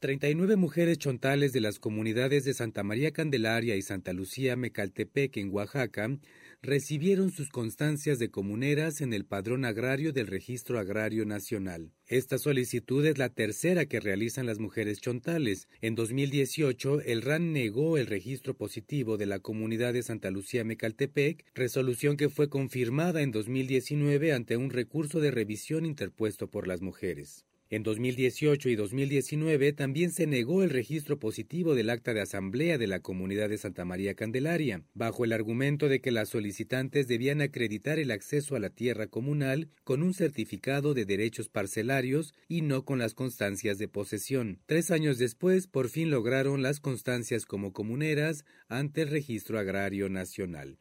[0.00, 5.52] 39 mujeres chontales de las comunidades de Santa María Candelaria y Santa Lucía Mecaltepec en
[5.52, 6.08] Oaxaca
[6.62, 11.92] recibieron sus constancias de comuneras en el padrón agrario del Registro Agrario Nacional.
[12.06, 15.68] Esta solicitud es la tercera que realizan las mujeres chontales.
[15.80, 21.44] En 2018, el RAN negó el registro positivo de la comunidad de Santa Lucía Mecaltepec,
[21.54, 27.47] resolución que fue confirmada en 2019 ante un recurso de revisión interpuesto por las mujeres.
[27.70, 32.86] En 2018 y 2019 también se negó el registro positivo del acta de asamblea de
[32.86, 37.98] la comunidad de Santa María Candelaria, bajo el argumento de que las solicitantes debían acreditar
[37.98, 42.98] el acceso a la tierra comunal con un certificado de derechos parcelarios y no con
[42.98, 44.60] las constancias de posesión.
[44.64, 50.78] Tres años después, por fin lograron las constancias como comuneras ante el Registro Agrario Nacional.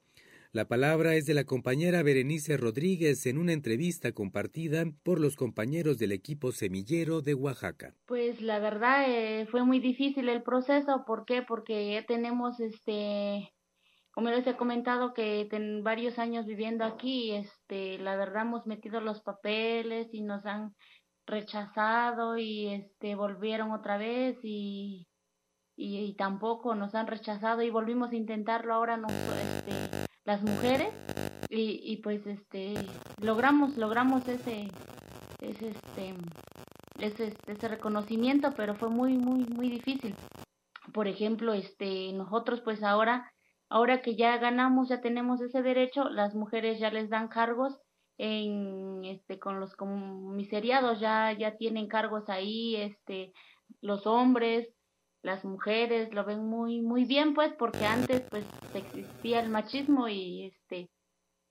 [0.57, 5.99] La palabra es de la compañera Berenice Rodríguez en una entrevista compartida por los compañeros
[5.99, 7.93] del equipo semillero de Oaxaca.
[8.07, 11.43] Pues la verdad eh, fue muy difícil el proceso, ¿por qué?
[11.43, 13.53] Porque tenemos este
[14.09, 18.99] como les he comentado que en varios años viviendo aquí, este, la verdad hemos metido
[18.99, 20.73] los papeles y nos han
[21.27, 25.05] rechazado y este volvieron otra vez y
[25.79, 30.89] y, tampoco nos han rechazado y volvimos a intentarlo ahora no este, las mujeres
[31.49, 32.73] y, y pues este
[33.21, 34.67] logramos logramos ese
[35.39, 36.13] ese este
[36.99, 40.13] ese, ese reconocimiento pero fue muy muy muy difícil.
[40.93, 43.31] Por ejemplo este nosotros pues ahora
[43.69, 47.79] ahora que ya ganamos ya tenemos ese derecho las mujeres ya les dan cargos
[48.17, 53.31] en este con los comisariados ya ya tienen cargos ahí este
[53.81, 54.67] los hombres,
[55.21, 60.45] las mujeres lo ven muy muy bien pues porque antes pues existía el machismo y
[60.45, 60.89] este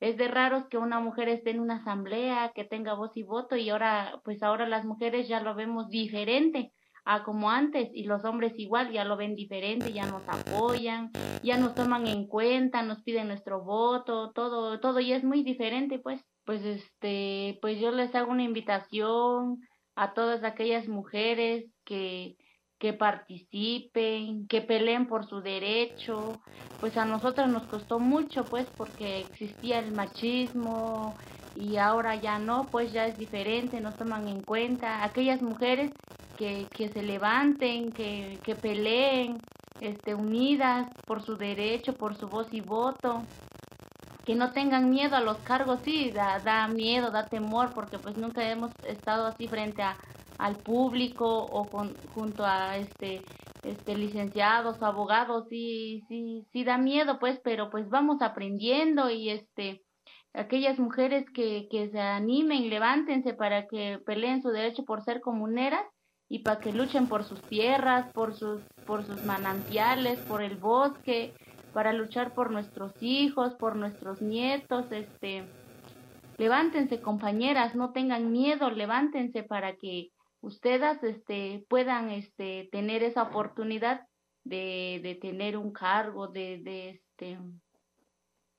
[0.01, 3.57] es de raros que una mujer esté en una asamblea, que tenga voz y voto
[3.57, 6.73] y ahora pues ahora las mujeres ya lo vemos diferente
[7.05, 11.13] a como antes y los hombres igual ya lo ven diferente, ya nos apoyan,
[11.43, 15.99] ya nos toman en cuenta, nos piden nuestro voto, todo todo y es muy diferente
[15.99, 16.21] pues.
[16.45, 19.61] Pues este, pues yo les hago una invitación
[19.97, 22.37] a todas aquellas mujeres que
[22.79, 26.41] que participen, que peleen por su derecho.
[26.81, 31.15] Pues a nosotros nos costó mucho, pues, porque existía el machismo
[31.55, 35.05] y ahora ya no, pues ya es diferente, nos toman en cuenta.
[35.05, 35.91] Aquellas mujeres
[36.37, 39.39] que, que se levanten, que, que peleen,
[39.81, 43.23] este, unidas por su derecho, por su voz y voto.
[44.25, 48.17] Que no tengan miedo a los cargos, sí, da, da miedo, da temor, porque pues
[48.17, 49.97] nunca hemos estado así frente a,
[50.39, 53.23] al público o con, junto a este
[53.63, 59.83] este licenciados abogados sí sí sí da miedo pues pero pues vamos aprendiendo y este
[60.33, 65.85] aquellas mujeres que, que se animen levántense para que peleen su derecho por ser comuneras
[66.29, 71.33] y para que luchen por sus tierras por sus por sus manantiales por el bosque
[71.73, 75.45] para luchar por nuestros hijos por nuestros nietos este
[76.39, 80.11] levántense compañeras no tengan miedo levántense para que
[80.47, 84.07] ustedes este, puedan este, tener esa oportunidad
[84.45, 87.39] de, de tener un cargo, de, de, este,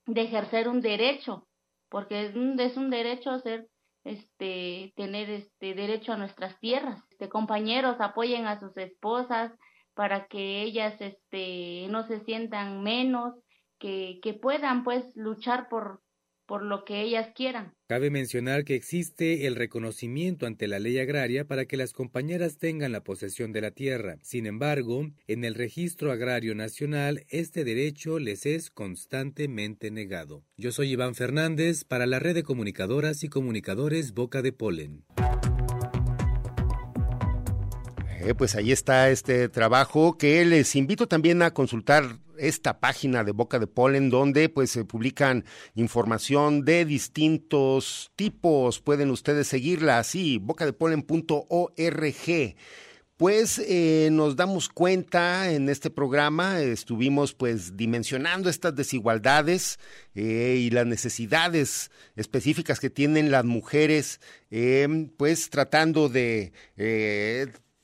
[0.05, 1.47] de ejercer un derecho,
[1.89, 3.67] porque es un, derecho ser
[4.03, 7.01] este tener este derecho a nuestras tierras.
[7.09, 9.51] Este compañeros apoyen a sus esposas
[9.93, 13.33] para que ellas este no se sientan menos,
[13.79, 16.01] que, que puedan pues luchar por
[16.47, 17.73] por lo que ellas quieran.
[17.87, 22.91] Cabe mencionar que existe el reconocimiento ante la ley agraria para que las compañeras tengan
[22.91, 24.17] la posesión de la tierra.
[24.23, 30.43] Sin embargo, en el registro agrario nacional este derecho les es constantemente negado.
[30.57, 35.03] Yo soy Iván Fernández para la red de comunicadoras y comunicadores Boca de Polen.
[38.27, 43.31] Eh, pues ahí está este trabajo que les invito también a consultar esta página de
[43.31, 48.81] Boca de Polen donde pues se publican información de distintos tipos.
[48.81, 52.55] Pueden ustedes seguirla así, bocadepolen.org.
[53.15, 59.79] Pues eh, nos damos cuenta en este programa, estuvimos pues dimensionando estas desigualdades
[60.15, 64.19] eh, y las necesidades específicas que tienen las mujeres,
[65.17, 66.51] pues tratando de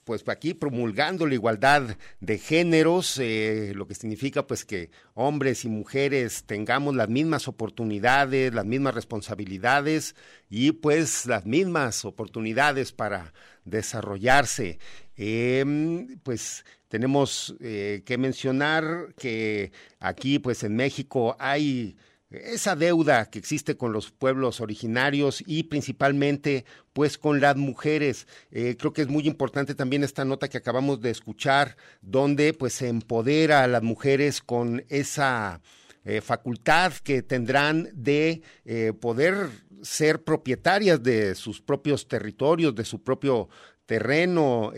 [0.04, 5.70] pues aquí promulgando la igualdad de géneros, eh, lo que significa pues que hombres y
[5.70, 10.16] mujeres tengamos las mismas oportunidades, las mismas responsabilidades
[10.49, 13.34] y pues las mismas oportunidades para
[13.66, 14.80] desarrollarse.
[15.16, 21.95] Em, pues tenemos eh, que mencionar que aquí pues en México hay
[22.34, 28.27] esa deuda que existe con los pueblos originarios y principalmente pues con las mujeres.
[28.51, 32.73] Eh, creo que es muy importante también esta nota que acabamos de escuchar, donde pues
[32.73, 35.61] se empodera a las mujeres con esa
[36.05, 39.49] eh, facultad que tendrán de eh, poder
[39.81, 43.49] ser propietarias de sus propios territorios, de su propio
[43.86, 44.71] terreno,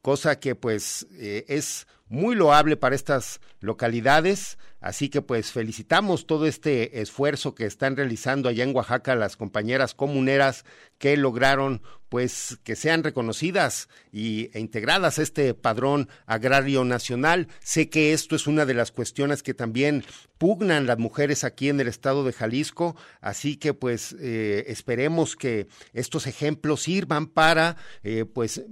[0.00, 4.58] cosa que pues es muy loable para estas localidades.
[4.82, 9.94] Así que pues felicitamos todo este esfuerzo que están realizando allá en Oaxaca las compañeras
[9.94, 10.64] comuneras
[10.98, 17.48] que lograron pues que sean reconocidas y, e integradas a este padrón agrario nacional.
[17.60, 20.04] Sé que esto es una de las cuestiones que también
[20.36, 25.68] pugnan las mujeres aquí en el estado de Jalisco, así que pues eh, esperemos que
[25.94, 28.62] estos ejemplos sirvan para eh, pues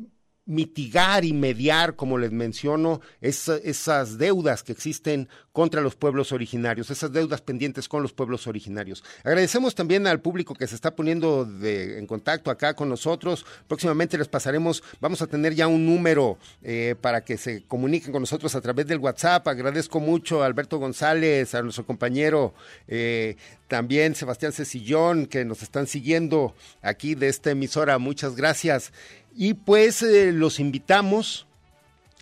[0.50, 7.12] mitigar y mediar, como les menciono, esas deudas que existen contra los pueblos originarios, esas
[7.12, 9.04] deudas pendientes con los pueblos originarios.
[9.24, 13.46] Agradecemos también al público que se está poniendo en contacto acá con nosotros.
[13.68, 18.22] Próximamente les pasaremos, vamos a tener ya un número eh, para que se comuniquen con
[18.22, 19.46] nosotros a través del WhatsApp.
[19.46, 22.54] Agradezco mucho a Alberto González, a nuestro compañero
[22.88, 23.36] eh,
[23.70, 27.98] también Sebastián Cecillón, que nos están siguiendo aquí de esta emisora.
[27.98, 28.92] Muchas gracias.
[29.34, 31.46] Y pues eh, los invitamos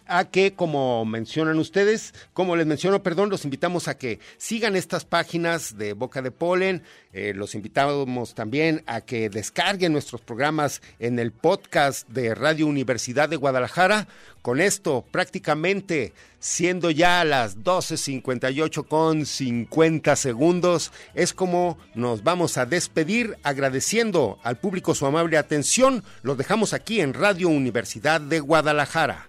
[0.08, 5.04] a que, como mencionan ustedes, como les menciono, perdón, los invitamos a que sigan estas
[5.04, 6.82] páginas de Boca de Polen.
[7.12, 13.28] Eh, los invitamos también a que descarguen nuestros programas en el podcast de Radio Universidad
[13.28, 14.08] de Guadalajara.
[14.42, 22.66] Con esto, prácticamente siendo ya las 12.58 con 50 segundos, es como nos vamos a
[22.66, 26.04] despedir agradeciendo al público su amable atención.
[26.22, 29.28] Lo dejamos aquí en Radio Universidad de Guadalajara.